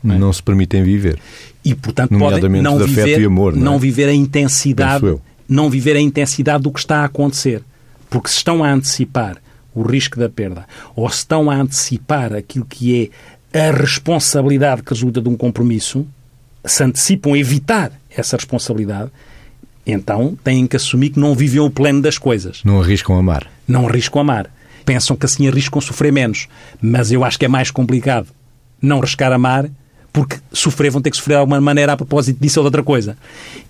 Não, 0.02 0.14
é? 0.14 0.18
não 0.18 0.32
se 0.32 0.42
permitem 0.42 0.82
viver. 0.82 1.18
E, 1.64 1.74
portanto, 1.74 2.18
podem 2.18 2.62
não 2.62 2.78
viver, 2.78 3.24
amor, 3.26 3.52
não, 3.54 3.60
é? 3.60 3.64
não 3.64 3.78
viver 3.78 4.08
a 4.08 4.14
intensidade 4.14 5.04
não 5.52 5.68
viver 5.68 5.96
a 5.96 6.00
intensidade 6.00 6.62
do 6.62 6.72
que 6.72 6.80
está 6.80 7.00
a 7.00 7.04
acontecer. 7.04 7.62
Porque 8.08 8.28
se 8.28 8.36
estão 8.36 8.64
a 8.64 8.72
antecipar 8.72 9.36
o 9.74 9.82
risco 9.82 10.18
da 10.18 10.28
perda 10.28 10.66
ou 10.94 11.08
se 11.10 11.18
estão 11.18 11.50
a 11.50 11.56
antecipar 11.56 12.32
aquilo 12.32 12.64
que 12.64 13.10
é 13.52 13.68
a 13.68 13.70
responsabilidade 13.70 14.82
que 14.82 14.90
resulta 14.90 15.20
de 15.20 15.28
um 15.28 15.36
compromisso, 15.36 16.06
se 16.64 16.82
antecipam 16.82 17.34
a 17.34 17.38
evitar 17.38 17.92
essa 18.10 18.36
responsabilidade, 18.36 19.10
então 19.86 20.36
têm 20.42 20.66
que 20.66 20.76
assumir 20.76 21.10
que 21.10 21.20
não 21.20 21.34
vivem 21.34 21.60
o 21.60 21.70
pleno 21.70 22.00
das 22.00 22.18
coisas. 22.18 22.62
Não 22.64 22.80
arriscam 22.80 23.16
amar. 23.16 23.50
Não 23.66 23.88
arriscam 23.88 24.20
amar. 24.20 24.50
Pensam 24.84 25.16
que 25.16 25.26
assim 25.26 25.48
arriscam 25.48 25.80
sofrer 25.80 26.12
menos. 26.12 26.48
Mas 26.80 27.12
eu 27.12 27.24
acho 27.24 27.38
que 27.38 27.44
é 27.44 27.48
mais 27.48 27.70
complicado 27.70 28.28
não 28.82 28.98
arriscar 28.98 29.32
amar 29.32 29.70
porque 30.12 30.36
sofrer 30.52 30.90
vão 30.90 31.00
ter 31.00 31.10
que 31.10 31.16
sofrer 31.16 31.36
de 31.36 31.40
alguma 31.40 31.60
maneira 31.60 31.92
a 31.92 31.96
propósito 31.96 32.38
disso 32.38 32.60
ou 32.60 32.64
de 32.64 32.66
outra 32.66 32.82
coisa. 32.82 33.16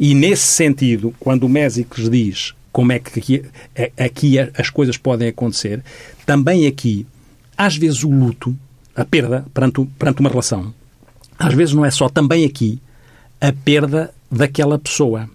E 0.01 0.15
nesse 0.15 0.47
sentido, 0.47 1.15
quando 1.21 1.45
o 1.45 1.49
Mésicles 1.49 2.11
diz 2.11 2.55
como 2.73 2.91
é 2.91 2.99
que 2.99 3.19
aqui, 3.19 3.45
aqui 3.99 4.39
as 4.39 4.71
coisas 4.71 4.97
podem 4.97 5.29
acontecer, 5.29 5.85
também 6.25 6.67
aqui, 6.67 7.07
às 7.57 7.77
vezes 7.77 8.03
o 8.03 8.11
luto, 8.11 8.57
a 8.97 9.05
perda 9.05 9.45
perante, 9.53 9.85
perante 9.99 10.21
uma 10.21 10.31
relação, 10.31 10.75
às 11.39 11.55
vezes 11.55 11.75
não 11.75 11.85
é 11.85 11.91
só 11.91 12.09
também 12.09 12.45
aqui 12.45 12.81
a 13.41 13.53
perda 13.53 14.13
daquela 14.31 14.79
pessoa. 14.79 15.29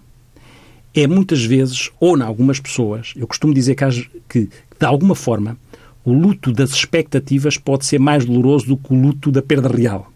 É 1.00 1.06
muitas 1.06 1.44
vezes, 1.44 1.92
ou 2.00 2.18
em 2.18 2.22
algumas 2.22 2.58
pessoas, 2.58 3.12
eu 3.14 3.24
costumo 3.24 3.54
dizer 3.54 3.76
que, 3.76 4.08
que 4.28 4.48
de 4.80 4.84
alguma 4.84 5.14
forma, 5.14 5.56
o 6.04 6.12
luto 6.12 6.50
das 6.52 6.70
expectativas 6.70 7.56
pode 7.56 7.86
ser 7.86 8.00
mais 8.00 8.24
doloroso 8.24 8.66
do 8.66 8.76
que 8.76 8.92
o 8.92 9.00
luto 9.00 9.30
da 9.30 9.40
perda 9.40 9.68
real. 9.68 10.12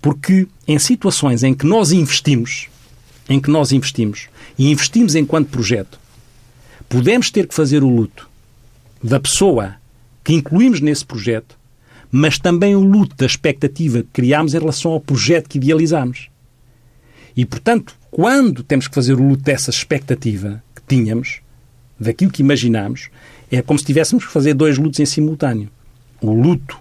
Porque 0.00 0.48
em 0.66 0.78
situações 0.78 1.42
em 1.42 1.52
que 1.52 1.66
nós 1.66 1.92
investimos, 1.92 2.68
em 3.28 3.38
que 3.38 3.50
nós 3.50 3.70
investimos, 3.70 4.28
e 4.58 4.70
investimos 4.70 5.14
enquanto 5.14 5.50
projeto, 5.50 6.00
podemos 6.88 7.30
ter 7.30 7.46
que 7.46 7.54
fazer 7.54 7.84
o 7.84 7.94
luto 7.94 8.26
da 9.02 9.20
pessoa 9.20 9.74
que 10.24 10.32
incluímos 10.32 10.80
nesse 10.80 11.04
projeto, 11.04 11.54
mas 12.10 12.38
também 12.38 12.74
o 12.74 12.80
luto 12.80 13.14
da 13.14 13.26
expectativa 13.26 13.98
que 13.98 14.08
criámos 14.10 14.54
em 14.54 14.58
relação 14.58 14.92
ao 14.92 15.00
projeto 15.02 15.50
que 15.50 15.58
idealizámos. 15.58 16.30
E, 17.36 17.44
portanto, 17.44 17.94
quando 18.14 18.62
temos 18.62 18.86
que 18.86 18.94
fazer 18.94 19.14
o 19.14 19.28
luto 19.28 19.42
dessa 19.42 19.70
expectativa 19.70 20.62
que 20.72 20.82
tínhamos, 20.86 21.40
daquilo 21.98 22.30
que 22.30 22.42
imaginámos, 22.42 23.08
é 23.50 23.60
como 23.60 23.76
se 23.76 23.84
tivéssemos 23.84 24.24
que 24.24 24.30
fazer 24.30 24.54
dois 24.54 24.78
lutos 24.78 25.00
em 25.00 25.04
simultâneo. 25.04 25.68
O 26.22 26.32
luto 26.32 26.78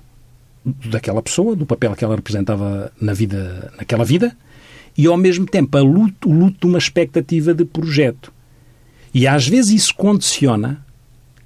daquela 0.64 1.24
pessoa, 1.24 1.56
do 1.56 1.66
papel 1.66 1.96
que 1.96 2.06
ela 2.06 2.16
representava 2.16 2.92
na 3.02 3.14
vida, 3.14 3.74
naquela 3.80 4.06
vida, 4.06 4.38
e 4.96 5.08
ao 5.08 5.18
mesmo 5.18 5.48
tempo 5.48 5.76
luto, 5.80 6.30
o 6.30 6.32
luto 6.32 6.60
de 6.62 6.68
uma 6.68 6.78
expectativa 6.78 7.52
de 7.52 7.66
projeto. 7.66 8.32
E 9.12 9.26
às 9.26 9.48
vezes 9.48 9.72
isso 9.72 9.96
condiciona 9.96 10.86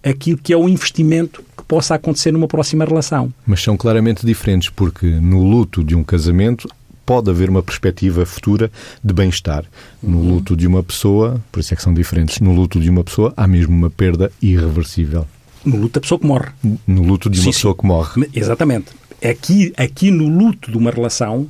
aquilo 0.04 0.38
que 0.38 0.52
é 0.52 0.58
o 0.58 0.68
investimento 0.68 1.42
que 1.56 1.64
possa 1.64 1.96
acontecer 1.96 2.34
numa 2.34 2.50
próxima 2.50 2.84
relação. 2.84 3.34
Mas 3.46 3.64
são 3.64 3.78
claramente 3.78 4.26
diferentes, 4.26 4.70
porque 4.70 5.08
no 5.08 5.42
luto 5.42 5.82
de 5.82 5.96
um 5.96 6.04
casamento 6.04 6.68
pode 7.08 7.32
haver 7.32 7.50
uma 7.50 7.64
perspectiva 7.64 8.24
futura 8.28 8.70
de 9.04 9.14
bem-estar. 9.14 9.66
No 10.04 10.20
uhum. 10.20 10.30
luto 10.36 10.56
de 10.56 10.68
uma 10.68 10.84
pessoa, 10.84 11.42
por 11.52 11.62
isso 11.62 11.74
é 11.74 11.78
que 11.78 11.82
são 11.82 11.94
diferentes, 11.94 12.40
no 12.40 12.54
luto 12.54 12.80
de 12.80 12.90
uma 12.92 13.04
pessoa 13.04 13.34
há 13.36 13.48
mesmo 13.48 13.76
uma 13.76 13.90
perda 13.90 14.32
irreversível. 14.40 15.26
No 15.66 15.78
luto 15.78 15.96
da 15.96 16.02
pessoa 16.02 16.20
que 16.20 16.28
morre. 16.28 16.50
No 16.86 17.02
luto 17.02 17.32
de 17.32 17.40
uma 17.40 17.46
sim, 17.46 17.52
pessoa 17.52 17.74
sim. 17.74 17.80
que 17.80 17.88
morre. 17.88 18.30
Exatamente 18.36 19.08
aqui, 19.24 19.74
aqui 19.78 20.12
no 20.12 20.28
luto 20.28 20.72
de 20.72 20.78
uma 20.78 20.92
relação, 20.92 21.48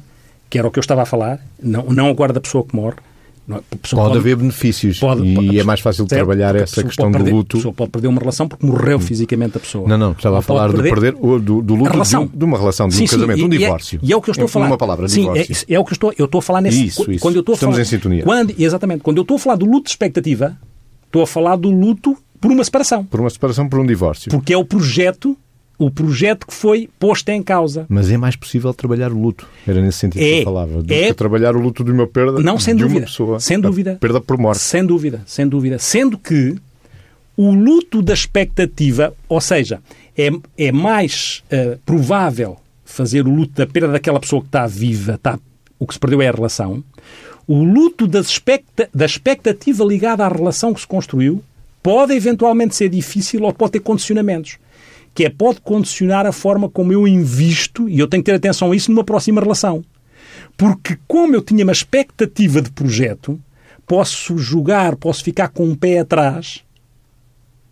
que 0.50 0.58
era 0.58 0.68
o 0.68 0.72
que 0.72 0.80
eu 0.80 0.82
estava 0.82 1.04
a 1.04 1.06
falar, 1.06 1.40
não, 1.62 1.84
não 1.88 2.08
agora 2.08 2.34
da 2.34 2.42
pessoa 2.42 2.64
que 2.64 2.76
morre, 2.76 2.98
pode, 3.48 3.66
pode, 3.90 4.18
haver 4.18 4.36
benefícios 4.36 5.00
pode, 5.00 5.26
e 5.26 5.36
pode, 5.36 5.60
é 5.60 5.64
mais 5.64 5.80
fácil 5.80 6.04
de 6.04 6.10
trabalhar 6.10 6.56
essa 6.56 6.84
questão 6.84 7.12
perder, 7.12 7.30
do 7.30 7.36
luto. 7.36 7.58
A 7.58 7.60
pessoa 7.60 7.74
pode 7.74 7.92
perder 7.92 8.08
uma 8.08 8.20
relação 8.20 8.48
porque 8.48 8.66
morreu 8.66 9.00
fisicamente 9.00 9.58
a 9.58 9.60
pessoa. 9.60 9.88
Não, 9.88 9.98
não, 9.98 10.12
estava 10.12 10.40
a 10.40 10.42
falar 10.42 10.70
perder, 10.70 10.84
de 10.84 10.90
perder 10.90 11.14
do, 11.14 11.62
do 11.62 11.76
luto 11.76 12.02
de, 12.02 12.18
um, 12.18 12.28
de, 12.28 12.46
uma 12.46 12.58
relação, 12.58 12.88
de 12.88 12.96
sim, 12.96 13.04
um 13.04 13.08
casamento, 13.08 13.38
sim, 13.38 13.46
um 13.46 13.50
divórcio. 13.50 14.00
E 14.02 14.06
é, 14.06 14.10
e 14.10 14.14
é, 14.14 14.16
o 14.18 14.22
que 14.22 14.30
eu 14.30 14.32
estou 14.34 14.46
a 14.46 14.50
falar. 14.50 14.68
Uma 14.68 14.78
palavra, 14.78 15.08
sim, 15.08 15.22
divórcio. 15.22 15.66
É, 15.70 15.74
é, 15.74 15.80
o 15.80 15.86
que 15.86 15.92
eu 15.92 15.96
estou, 15.96 16.14
eu 16.18 16.26
estou 16.26 16.40
a 16.40 16.42
falar 16.42 16.62
nesse... 16.62 16.86
Isso, 16.86 17.12
isso. 17.12 17.22
Quando 17.22 17.36
eu 17.36 17.40
estou 17.42 17.56
Estamos 17.56 17.76
falar, 17.76 17.82
em 17.84 17.90
sintonia. 17.90 18.24
Quando, 18.24 18.54
exatamente. 18.58 19.02
Quando 19.02 19.18
eu 19.18 19.22
estou 19.22 19.38
a 19.38 19.40
falar 19.40 19.56
do 19.56 19.66
luto 19.66 19.84
de 19.84 19.90
expectativa, 19.92 20.58
estou 21.06 21.22
a 21.22 21.28
falar 21.28 21.56
do 21.56 21.70
luto 21.70 22.18
por 22.40 22.52
uma 22.52 22.64
separação. 22.64 23.06
Por 23.06 23.20
uma 23.20 23.30
separação, 23.30 23.68
por 23.68 23.80
um 23.80 23.86
divórcio. 23.86 24.30
Porque 24.30 24.54
é 24.54 24.58
o 24.58 24.66
projeto 24.66 25.38
o 25.78 25.92
projeto 25.92 26.48
que 26.48 26.54
foi 26.54 26.90
posto 27.00 27.30
em 27.30 27.44
causa. 27.44 27.86
Mas 27.88 28.10
é 28.10 28.18
mais 28.18 28.36
possível 28.36 28.74
trabalhar 28.74 29.12
o 29.12 29.22
luto. 29.22 29.48
Era 29.68 29.80
nesse 29.82 30.00
sentido 30.00 30.22
é, 30.22 30.32
que 30.32 30.40
eu 30.40 30.44
falava. 30.44 30.82
Do 30.82 30.94
é, 30.94 31.08
que 31.08 31.14
trabalhar 31.14 31.56
o 31.56 31.60
luto 31.60 31.84
de 31.84 31.92
uma 31.92 32.08
perda 32.08 32.40
não, 32.42 32.60
sem 32.60 32.76
de 32.76 32.82
dúvida, 32.82 33.02
uma 33.02 33.06
pessoa. 33.06 33.40
Sem 33.40 33.60
dúvida. 33.60 33.98
Perda 34.00 34.20
por 34.20 34.38
morte. 34.38 34.60
Sem 34.60 34.86
dúvida, 34.86 35.22
sem 35.26 35.48
dúvida. 35.48 35.78
Sendo 35.78 36.18
que 36.18 36.56
o 37.36 37.52
luto 37.52 38.02
da 38.02 38.14
expectativa, 38.14 39.14
ou 39.30 39.40
seja, 39.40 39.80
é, 40.18 40.32
é 40.58 40.72
mais 40.72 41.44
uh, 41.52 41.78
provável 41.86 42.58
fazer 42.84 43.28
o 43.28 43.30
luto 43.30 43.54
da 43.54 43.68
perda 43.68 43.92
daquela 43.92 44.20
pessoa 44.20 44.42
que 44.42 44.48
está 44.48 44.66
viva, 44.66 45.14
está, 45.14 45.38
o 45.78 45.86
que 45.86 45.94
se 45.94 46.00
perdeu 46.00 46.22
é 46.22 46.28
a 46.28 46.32
relação. 46.32 46.84
O 47.46 47.64
luto 47.64 48.08
das 48.08 48.28
expecta, 48.28 48.90
da 48.94 49.06
expectativa 49.06 49.86
ligada 49.86 50.26
à 50.26 50.28
relação 50.28 50.74
que 50.74 50.82
se 50.82 50.88
construiu 50.88 51.44
pode 51.84 52.14
eventualmente 52.14 52.76
ser 52.76 52.90
difícil 52.90 53.44
ou 53.44 53.54
pode 53.54 53.74
ter 53.74 53.80
condicionamentos 53.80 54.58
que 55.18 55.26
é 55.26 55.32
pode 55.32 55.60
condicionar 55.62 56.28
a 56.28 56.32
forma 56.32 56.70
como 56.70 56.94
eu 56.94 57.08
invisto, 57.08 57.90
e 57.90 57.98
eu 57.98 58.08
tenho 58.08 58.22
que 58.22 58.30
ter 58.30 58.38
atenção 58.38 58.72
a 58.72 58.76
isso 58.76 58.92
numa 58.92 59.04
próxima 59.04 59.42
relação. 59.42 59.84
Porque 60.56 60.96
como 61.08 61.34
eu 61.34 61.42
tinha 61.42 61.64
uma 61.64 61.72
expectativa 61.72 62.62
de 62.62 62.70
projeto, 62.70 63.40
posso 63.88 64.38
julgar, 64.38 64.96
posso 64.96 65.24
ficar 65.24 65.48
com 65.48 65.66
um 65.66 65.74
pé 65.74 65.98
atrás. 65.98 66.64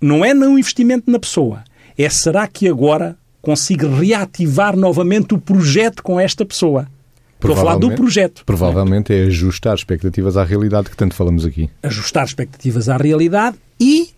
Não 0.02 0.26
é 0.26 0.34
no 0.34 0.58
investimento 0.58 1.12
na 1.12 1.20
pessoa. 1.20 1.64
É 1.96 2.10
será 2.10 2.48
que 2.48 2.68
agora 2.68 3.16
consigo 3.44 3.90
reativar 3.90 4.76
novamente 4.76 5.36
o 5.36 5.38
projeto 5.38 6.02
com 6.02 6.20
esta 6.20 6.44
pessoa? 6.44 6.88
Estou 7.36 7.54
a 7.54 7.58
falar 7.58 7.78
do 7.78 7.92
projeto. 7.92 8.42
Provavelmente 8.44 9.14
é 9.14 9.26
ajustar 9.26 9.76
expectativas 9.76 10.36
à 10.36 10.44
realidade 10.44 10.90
que 10.90 10.98
tanto 10.98 11.14
falamos 11.14 11.46
aqui. 11.46 11.70
Ajustar 11.84 12.26
expectativas 12.26 12.90
à 12.90 12.98
realidade 12.98 13.56
e 13.80 14.15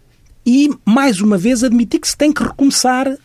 e, 0.47 0.69
mais 0.85 1.19
uma 1.19 1.37
vez, 1.37 1.61
admitir 1.61 1.99
que 1.99 2.07
se 2.07 2.15
tem 2.15 2.31
que 2.31 2.41
recomeçar 2.41 3.17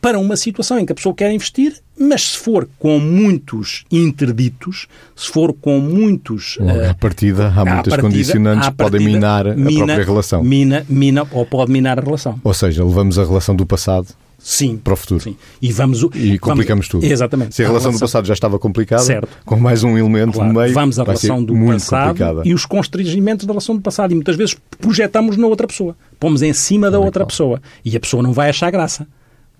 para 0.00 0.18
uma 0.18 0.34
situação 0.34 0.78
em 0.78 0.86
que 0.86 0.92
a 0.92 0.94
pessoa 0.94 1.14
quer 1.14 1.30
investir, 1.30 1.74
mas 1.98 2.30
se 2.30 2.38
for 2.38 2.66
com 2.78 2.98
muitos 2.98 3.84
interditos, 3.92 4.86
se 5.14 5.30
for 5.30 5.52
com 5.52 5.78
muitos... 5.78 6.56
Logo, 6.58 6.78
uh, 6.78 6.90
à 6.90 6.94
partida, 6.94 7.48
há 7.48 7.64
muitas 7.66 7.90
partida, 7.90 8.00
condicionantes 8.00 8.68
que 8.70 8.74
podem 8.74 9.04
minar 9.04 9.54
mina, 9.54 9.68
a 9.68 9.86
própria 9.86 10.04
relação. 10.06 10.42
Mina, 10.42 10.86
mina 10.88 11.26
ou 11.30 11.44
pode 11.44 11.70
minar 11.70 11.98
a 11.98 12.02
relação. 12.02 12.40
Ou 12.42 12.54
seja, 12.54 12.82
levamos 12.82 13.18
a 13.18 13.24
relação 13.24 13.54
do 13.54 13.66
passado 13.66 14.08
Sim. 14.42 14.78
Para 14.78 14.94
o 14.94 14.96
futuro. 14.96 15.22
Sim. 15.22 15.36
E, 15.60 15.70
vamos, 15.70 16.02
e 16.14 16.38
complicamos 16.38 16.66
vamos, 16.66 16.88
tudo. 16.88 17.04
Exatamente. 17.04 17.54
Se 17.54 17.62
a, 17.62 17.66
a 17.66 17.68
relação, 17.68 17.90
relação, 17.90 17.92
do 17.92 18.10
passado 18.10 18.26
já 18.26 18.32
estava 18.32 18.58
complicada, 18.58 19.02
certo. 19.02 19.28
com 19.44 19.56
mais 19.56 19.84
um 19.84 19.98
elemento 19.98 20.32
claro. 20.32 20.52
no 20.52 20.60
meio, 20.60 20.72
vamos 20.72 20.98
à 20.98 21.04
relação 21.04 21.44
do 21.44 21.54
passado 21.54 22.08
complicada. 22.08 22.42
e 22.44 22.54
os 22.54 22.64
constrangimentos 22.64 23.46
da 23.46 23.52
relação 23.52 23.76
do 23.76 23.82
passado. 23.82 24.12
E 24.12 24.14
muitas 24.14 24.36
vezes 24.36 24.56
projetamos 24.78 25.36
na 25.36 25.46
outra 25.46 25.66
pessoa. 25.66 25.94
Pomos 26.18 26.42
em 26.42 26.52
cima 26.52 26.90
da 26.90 26.98
outra 26.98 27.26
pessoa. 27.26 27.60
E 27.84 27.96
a 27.96 28.00
pessoa 28.00 28.22
não 28.22 28.32
vai 28.32 28.48
achar 28.48 28.70
graça. 28.70 29.06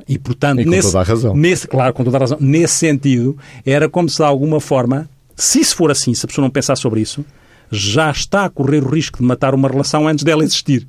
E, 0.09 0.19
portanto, 0.19 0.61
e 0.61 0.65
com 0.65 0.71
nesse, 0.71 0.89
toda 0.89 1.01
a 1.01 1.03
razão. 1.03 1.37
Nesse, 1.37 1.69
claro, 1.69 1.93
com 1.93 2.03
toda 2.03 2.17
a 2.17 2.21
razão. 2.21 2.39
Nesse 2.41 2.75
sentido, 2.75 3.37
era 3.65 3.89
como 3.89 4.09
se 4.09 4.17
de 4.17 4.23
alguma 4.23 4.61
forma, 4.61 5.09
se 5.37 5.61
isso 5.61 5.77
for 5.77 5.91
assim, 5.91 6.15
se 6.15 6.25
a 6.25 6.29
pessoa 6.29 6.43
não 6.43 6.51
pensar 6.51 6.77
sobre 6.77 7.01
isso, 7.01 7.25
já 7.71 8.11
está 8.11 8.47
a 8.47 8.51
correr 8.51 8.83
o 8.83 8.89
risco 8.89 9.19
de 9.19 9.25
matar 9.25 9.55
uma 9.55 9.69
relação 9.69 10.09
antes 10.09 10.25
dela 10.25 10.43
existir. 10.43 10.87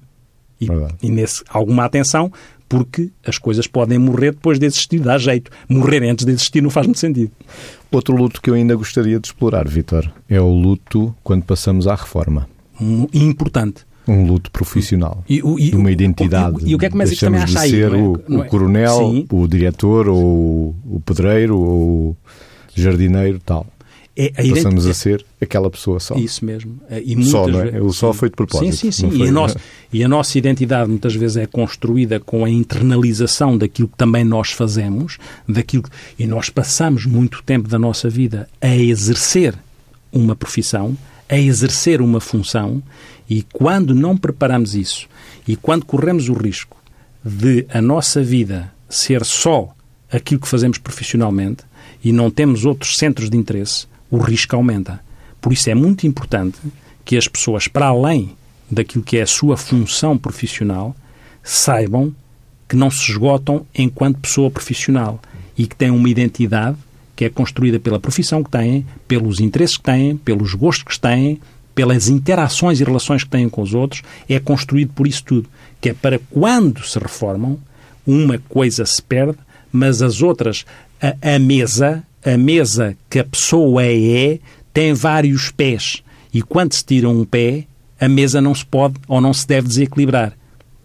E, 0.59 0.67
e 1.01 1.09
nesse, 1.09 1.43
alguma 1.49 1.85
atenção, 1.85 2.31
porque 2.71 3.11
as 3.27 3.37
coisas 3.37 3.67
podem 3.67 3.99
morrer 3.99 4.31
depois 4.31 4.57
de 4.57 4.65
existir, 4.65 5.01
dá 5.01 5.17
jeito. 5.17 5.51
Morrer 5.67 6.09
antes 6.09 6.23
de 6.23 6.31
existir 6.31 6.61
não 6.61 6.69
faz 6.69 6.87
muito 6.87 6.99
sentido. 6.99 7.29
Outro 7.91 8.15
luto 8.15 8.41
que 8.41 8.49
eu 8.49 8.53
ainda 8.53 8.73
gostaria 8.77 9.19
de 9.19 9.27
explorar, 9.27 9.67
Vitor, 9.67 10.09
é 10.29 10.39
o 10.39 10.47
luto 10.47 11.13
quando 11.21 11.43
passamos 11.43 11.85
à 11.85 11.95
reforma. 11.95 12.47
Um, 12.79 13.07
importante. 13.13 13.85
Um 14.07 14.25
luto 14.25 14.49
profissional. 14.51 15.21
E, 15.27 15.39
e, 15.39 15.75
uma 15.75 15.91
identidade. 15.91 16.63
E, 16.63 16.71
e, 16.71 16.75
o 16.75 16.79
que 16.79 16.85
é 16.85 16.89
que 16.89 16.95
mais 16.95 17.13
também 17.19 17.41
acha 17.41 17.59
de 17.59 17.69
ser 17.71 17.93
aí, 17.93 18.01
o, 18.01 18.15
é? 18.15 18.35
o, 18.37 18.45
coronel, 18.45 18.97
Sim. 18.99 19.27
o 19.29 19.47
diretor, 19.49 20.07
ou 20.07 20.73
o 20.85 21.01
pedreiro, 21.05 21.59
ou 21.59 22.11
o 22.11 22.17
jardineiro, 22.73 23.41
tal. 23.45 23.67
É, 24.23 24.49
Passamos 24.49 24.85
a 24.85 24.93
ser 24.93 25.25
aquela 25.41 25.69
pessoa 25.69 25.99
só. 25.99 26.15
Isso 26.15 26.45
mesmo. 26.45 26.79
É, 26.89 27.01
e 27.01 27.23
só, 27.25 27.47
não 27.47 27.61
é? 27.61 27.81
O 27.81 27.91
só 27.91 28.13
foi 28.13 28.29
de 28.29 28.35
propósito. 28.35 28.71
Sim, 28.75 28.91
sim, 28.91 29.09
sim. 29.09 29.17
Foi, 29.17 29.25
e, 29.25 29.29
a 29.29 29.31
nossa, 29.31 29.61
e 29.91 30.03
a 30.03 30.07
nossa 30.07 30.37
identidade 30.37 30.89
muitas 30.89 31.15
vezes 31.15 31.37
é 31.37 31.47
construída 31.47 32.19
com 32.19 32.45
a 32.45 32.49
internalização 32.49 33.57
daquilo 33.57 33.87
que 33.87 33.97
também 33.97 34.23
nós 34.23 34.51
fazemos, 34.51 35.17
daquilo 35.47 35.85
e 36.19 36.27
nós 36.27 36.49
passamos 36.49 37.05
muito 37.05 37.41
tempo 37.41 37.67
da 37.67 37.79
nossa 37.79 38.09
vida 38.09 38.47
a 38.61 38.75
exercer 38.75 39.55
uma 40.11 40.35
profissão, 40.35 40.95
a 41.27 41.37
exercer 41.37 42.01
uma 42.01 42.19
função, 42.19 42.83
e 43.27 43.41
quando 43.41 43.95
não 43.95 44.15
preparamos 44.15 44.75
isso, 44.75 45.07
e 45.47 45.55
quando 45.55 45.85
corremos 45.85 46.29
o 46.29 46.33
risco 46.33 46.77
de 47.23 47.65
a 47.69 47.81
nossa 47.81 48.21
vida 48.21 48.71
ser 48.89 49.25
só 49.25 49.73
aquilo 50.11 50.41
que 50.41 50.47
fazemos 50.47 50.77
profissionalmente 50.77 51.63
e 52.03 52.11
não 52.11 52.29
temos 52.29 52.65
outros 52.65 52.97
centros 52.97 53.29
de 53.29 53.37
interesse, 53.37 53.87
o 54.11 54.17
risco 54.17 54.55
aumenta. 54.55 54.99
Por 55.39 55.51
isso 55.51 55.69
é 55.69 55.73
muito 55.73 56.05
importante 56.05 56.59
que 57.03 57.17
as 57.17 57.27
pessoas, 57.27 57.67
para 57.67 57.87
além 57.87 58.35
daquilo 58.69 59.03
que 59.03 59.17
é 59.17 59.23
a 59.23 59.27
sua 59.27 59.57
função 59.57 60.17
profissional, 60.17 60.95
saibam 61.41 62.13
que 62.69 62.75
não 62.75 62.91
se 62.91 63.11
esgotam 63.11 63.65
enquanto 63.73 64.19
pessoa 64.19 64.51
profissional 64.51 65.19
e 65.57 65.65
que 65.65 65.75
têm 65.75 65.89
uma 65.89 66.09
identidade 66.09 66.77
que 67.15 67.25
é 67.25 67.29
construída 67.29 67.79
pela 67.79 67.99
profissão 67.99 68.43
que 68.43 68.49
têm, 68.49 68.85
pelos 69.07 69.39
interesses 69.39 69.77
que 69.77 69.83
têm, 69.83 70.17
pelos 70.17 70.53
gostos 70.53 70.95
que 70.95 70.99
têm, 70.99 71.39
pelas 71.75 72.07
interações 72.07 72.79
e 72.79 72.83
relações 72.83 73.23
que 73.23 73.29
têm 73.29 73.47
com 73.47 73.61
os 73.61 73.73
outros, 73.73 74.01
é 74.27 74.39
construído 74.39 74.93
por 74.93 75.05
isso 75.05 75.23
tudo. 75.23 75.49
Que 75.79 75.89
é 75.89 75.93
para 75.93 76.19
quando 76.29 76.83
se 76.83 76.97
reformam, 76.97 77.59
uma 78.07 78.39
coisa 78.49 78.85
se 78.85 79.01
perde, 79.01 79.37
mas 79.71 80.01
as 80.01 80.21
outras, 80.21 80.65
a, 81.01 81.35
a 81.35 81.39
mesa, 81.39 82.03
a 82.25 82.37
mesa 82.37 82.95
que 83.09 83.19
a 83.19 83.23
pessoa 83.23 83.83
é, 83.85 84.39
tem 84.73 84.93
vários 84.93 85.51
pés. 85.51 86.03
E 86.33 86.41
quando 86.41 86.73
se 86.73 86.83
tira 86.83 87.09
um 87.09 87.25
pé, 87.25 87.65
a 87.99 88.07
mesa 88.07 88.41
não 88.41 88.55
se 88.55 88.65
pode 88.65 88.95
ou 89.07 89.19
não 89.19 89.33
se 89.33 89.47
deve 89.47 89.67
desequilibrar. 89.67 90.33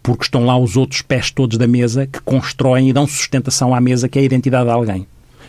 Porque 0.02 0.24
estão 0.24 0.44
lá 0.44 0.56
os 0.58 0.76
outros 0.76 1.02
pés 1.02 1.30
todos 1.30 1.58
da 1.58 1.66
mesa 1.66 2.06
que 2.06 2.20
constroem 2.20 2.88
e 2.88 2.92
dão 2.92 3.06
sustentação 3.06 3.74
à 3.74 3.80
mesa, 3.80 4.08
que 4.08 4.18
é 4.18 4.22
a 4.22 4.24
identidade 4.24 4.66
de 4.66 4.70
alguém. 4.70 5.06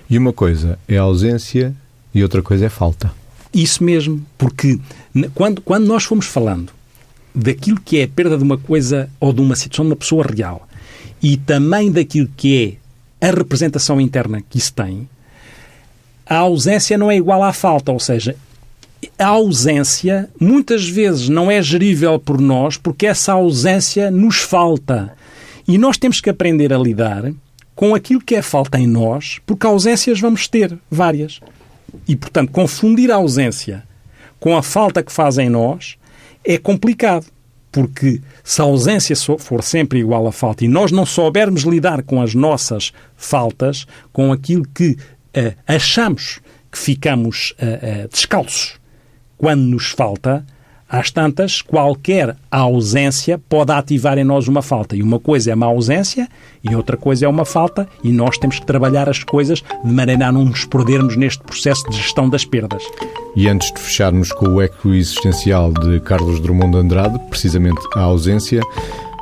E 0.09 0.17
uma 0.17 0.33
coisa 0.33 0.79
é 0.87 0.97
ausência 0.97 1.75
e 2.13 2.23
outra 2.23 2.41
coisa 2.41 2.65
é 2.65 2.69
falta. 2.69 3.11
Isso 3.53 3.83
mesmo, 3.83 4.25
porque 4.37 4.79
quando, 5.33 5.61
quando 5.61 5.85
nós 5.85 6.03
fomos 6.03 6.25
falando 6.25 6.71
daquilo 7.33 7.79
que 7.79 7.99
é 7.99 8.03
a 8.03 8.07
perda 8.07 8.37
de 8.37 8.43
uma 8.43 8.57
coisa 8.57 9.09
ou 9.19 9.31
de 9.31 9.41
uma 9.41 9.55
situação 9.55 9.85
de 9.85 9.91
uma 9.91 9.95
pessoa 9.95 10.25
real 10.25 10.67
e 11.21 11.37
também 11.37 11.91
daquilo 11.91 12.29
que 12.35 12.79
é 13.21 13.27
a 13.27 13.31
representação 13.31 13.99
interna 14.01 14.41
que 14.41 14.57
isso 14.57 14.73
tem, 14.73 15.07
a 16.29 16.37
ausência 16.37 16.97
não 16.97 17.09
é 17.09 17.15
igual 17.15 17.43
à 17.43 17.53
falta, 17.53 17.91
ou 17.91 17.99
seja, 17.99 18.35
a 19.17 19.27
ausência 19.27 20.29
muitas 20.39 20.87
vezes 20.87 21.29
não 21.29 21.49
é 21.49 21.61
gerível 21.61 22.19
por 22.19 22.41
nós 22.41 22.77
porque 22.77 23.05
essa 23.05 23.33
ausência 23.33 24.11
nos 24.11 24.37
falta. 24.37 25.13
E 25.67 25.77
nós 25.77 25.97
temos 25.97 26.21
que 26.21 26.29
aprender 26.29 26.73
a 26.73 26.77
lidar 26.77 27.31
com 27.75 27.93
aquilo 27.93 28.21
que 28.21 28.35
é 28.35 28.41
falta 28.41 28.79
em 28.79 28.87
nós, 28.87 29.39
porque 29.45 29.67
ausências 29.67 30.19
vamos 30.19 30.47
ter 30.47 30.77
várias. 30.89 31.39
E, 32.07 32.15
portanto, 32.15 32.51
confundir 32.51 33.11
a 33.11 33.15
ausência 33.15 33.83
com 34.39 34.57
a 34.57 34.63
falta 34.63 35.03
que 35.03 35.11
faz 35.11 35.37
em 35.37 35.49
nós 35.49 35.97
é 36.43 36.57
complicado. 36.57 37.25
Porque 37.71 38.21
se 38.43 38.61
a 38.61 38.63
ausência 38.63 39.15
for 39.37 39.61
sempre 39.61 39.99
igual 39.99 40.25
à 40.25 40.31
falta 40.31 40.63
e 40.63 40.67
nós 40.67 40.91
não 40.91 41.05
soubermos 41.05 41.63
lidar 41.63 42.01
com 42.01 42.21
as 42.21 42.33
nossas 42.33 42.91
faltas, 43.15 43.85
com 44.11 44.31
aquilo 44.31 44.65
que 44.73 44.97
uh, 45.37 45.55
achamos 45.67 46.39
que 46.71 46.77
ficamos 46.77 47.53
uh, 47.59 48.07
descalços 48.09 48.79
quando 49.37 49.61
nos 49.61 49.87
falta, 49.87 50.45
às 50.89 51.11
tantas, 51.11 51.61
qualquer 51.61 52.35
ausência 52.49 53.37
pode 53.37 53.73
ativar 53.73 54.17
em 54.17 54.23
nós 54.23 54.47
uma 54.47 54.61
falta. 54.61 54.95
E 54.95 55.03
uma 55.03 55.19
coisa 55.19 55.51
é 55.51 55.55
uma 55.55 55.65
ausência 55.65 56.29
e 56.63 56.73
outra 56.73 56.95
coisa 56.95 57.25
é 57.25 57.29
uma 57.29 57.43
falta, 57.43 57.87
e 58.03 58.11
nós 58.11 58.37
temos 58.37 58.59
que 58.59 58.65
trabalhar 58.65 59.09
as 59.09 59.23
coisas 59.23 59.63
de 59.83 59.91
maneira 59.91 60.27
a 60.27 60.31
não 60.31 60.45
nos 60.45 60.63
perdermos 60.65 61.17
neste 61.17 61.43
processo 61.43 61.87
de 61.89 61.97
gestão 61.97 62.29
das 62.29 62.45
perdas. 62.45 62.83
E 63.35 63.49
antes 63.49 63.71
de 63.73 63.79
fecharmos 63.79 64.31
com 64.31 64.47
o 64.47 64.61
eco 64.61 64.93
existencial 64.93 65.73
de 65.73 65.99
Carlos 65.99 66.39
Drummond 66.39 66.71
de 66.71 66.77
Andrade, 66.77 67.19
precisamente 67.29 67.81
a 67.93 68.01
ausência, 68.01 68.61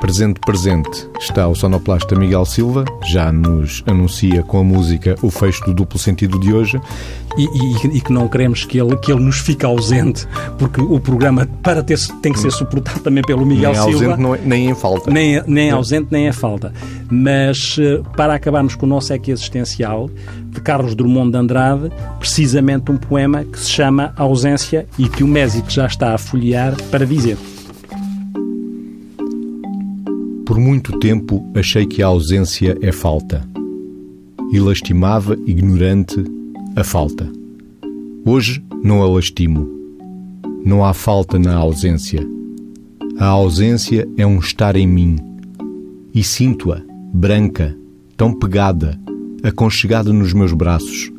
Presente 0.00 0.40
Presente 0.40 1.08
está 1.18 1.48
o 1.48 1.54
sonoplasta 1.54 2.14
Miguel 2.14 2.44
Silva, 2.44 2.84
já 3.10 3.32
nos 3.32 3.82
anuncia 3.86 4.42
com 4.42 4.60
a 4.60 4.64
música 4.64 5.16
o 5.22 5.30
fecho 5.30 5.64
do 5.64 5.74
duplo 5.74 5.98
sentido 5.98 6.38
de 6.38 6.52
hoje. 6.52 6.80
E, 7.36 7.44
e, 7.44 7.96
e, 7.98 8.00
que 8.00 8.12
não 8.12 8.28
queremos 8.28 8.64
que 8.64 8.78
ele, 8.78 8.96
que 8.96 9.12
ele 9.12 9.20
nos 9.20 9.38
fique 9.38 9.66
ausente, 9.66 10.26
porque 10.58 10.80
o 10.80 10.98
programa, 10.98 11.46
para 11.62 11.82
ter, 11.82 11.98
tem 12.22 12.32
que 12.32 12.38
ser 12.38 12.50
suportado 12.50 13.00
também 13.00 13.22
pelo 13.22 13.44
Miguel 13.44 13.72
nem 13.72 13.82
Silva. 13.82 14.04
Ausente, 14.04 14.22
não 14.22 14.34
é, 14.34 14.40
nem 14.42 14.70
em 14.70 14.74
falta. 14.74 15.10
Nem, 15.10 15.42
nem 15.46 15.70
ausente, 15.70 16.08
nem 16.10 16.28
em 16.28 16.32
falta. 16.32 16.72
Mas 17.10 17.76
eh, 17.78 18.00
para 18.16 18.34
acabarmos 18.34 18.74
com 18.74 18.86
o 18.86 18.88
nosso 18.88 19.12
eco 19.12 19.30
existencial, 19.30 20.08
de 20.46 20.62
Carlos 20.62 20.94
Drummond 20.94 21.32
de 21.32 21.36
Andrade, 21.36 21.92
precisamente 22.18 22.90
um 22.90 22.96
poema 22.96 23.44
que 23.44 23.60
se 23.60 23.70
chama 23.70 24.14
Ausência 24.16 24.86
e 24.98 25.06
que 25.06 25.22
o 25.22 25.28
Mésico 25.28 25.70
já 25.70 25.86
está 25.86 26.14
a 26.14 26.18
folhear 26.18 26.74
para 26.90 27.04
dizer. 27.04 27.36
Por 30.46 30.60
muito 30.60 30.96
tempo 31.00 31.44
achei 31.56 31.84
que 31.84 32.00
a 32.00 32.06
ausência 32.06 32.78
é 32.80 32.92
falta 32.92 33.44
e 34.52 34.60
lastimava, 34.60 35.36
ignorante, 35.44 36.22
a 36.76 36.84
falta. 36.84 37.28
Hoje 38.24 38.64
não 38.80 39.02
a 39.02 39.08
lastimo. 39.08 39.68
Não 40.64 40.84
há 40.84 40.94
falta 40.94 41.36
na 41.36 41.56
ausência. 41.56 42.24
A 43.18 43.26
ausência 43.26 44.08
é 44.16 44.24
um 44.24 44.38
estar 44.38 44.76
em 44.76 44.86
mim 44.86 45.16
e 46.14 46.22
sinto-a, 46.22 46.80
branca, 47.12 47.76
tão 48.16 48.32
pegada, 48.32 48.96
aconchegada 49.42 50.12
nos 50.12 50.32
meus 50.32 50.52
braços, 50.52 51.10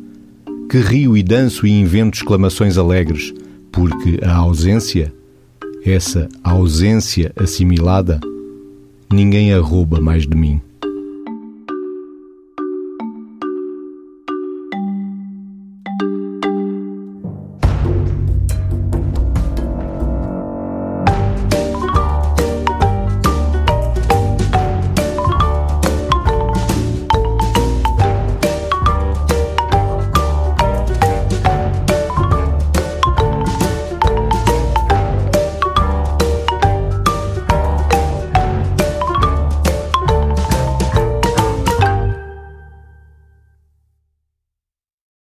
que 0.70 0.78
rio 0.78 1.14
e 1.14 1.22
danço 1.22 1.66
e 1.66 1.70
invento 1.70 2.16
exclamações 2.16 2.78
alegres, 2.78 3.34
porque 3.70 4.20
a 4.22 4.34
ausência, 4.34 5.12
essa 5.84 6.28
ausência 6.42 7.30
assimilada, 7.36 8.18
ninguém 9.12 9.52
a 9.52 9.60
rouba 9.60 10.00
mais 10.00 10.26
de 10.26 10.36
mim. 10.36 10.60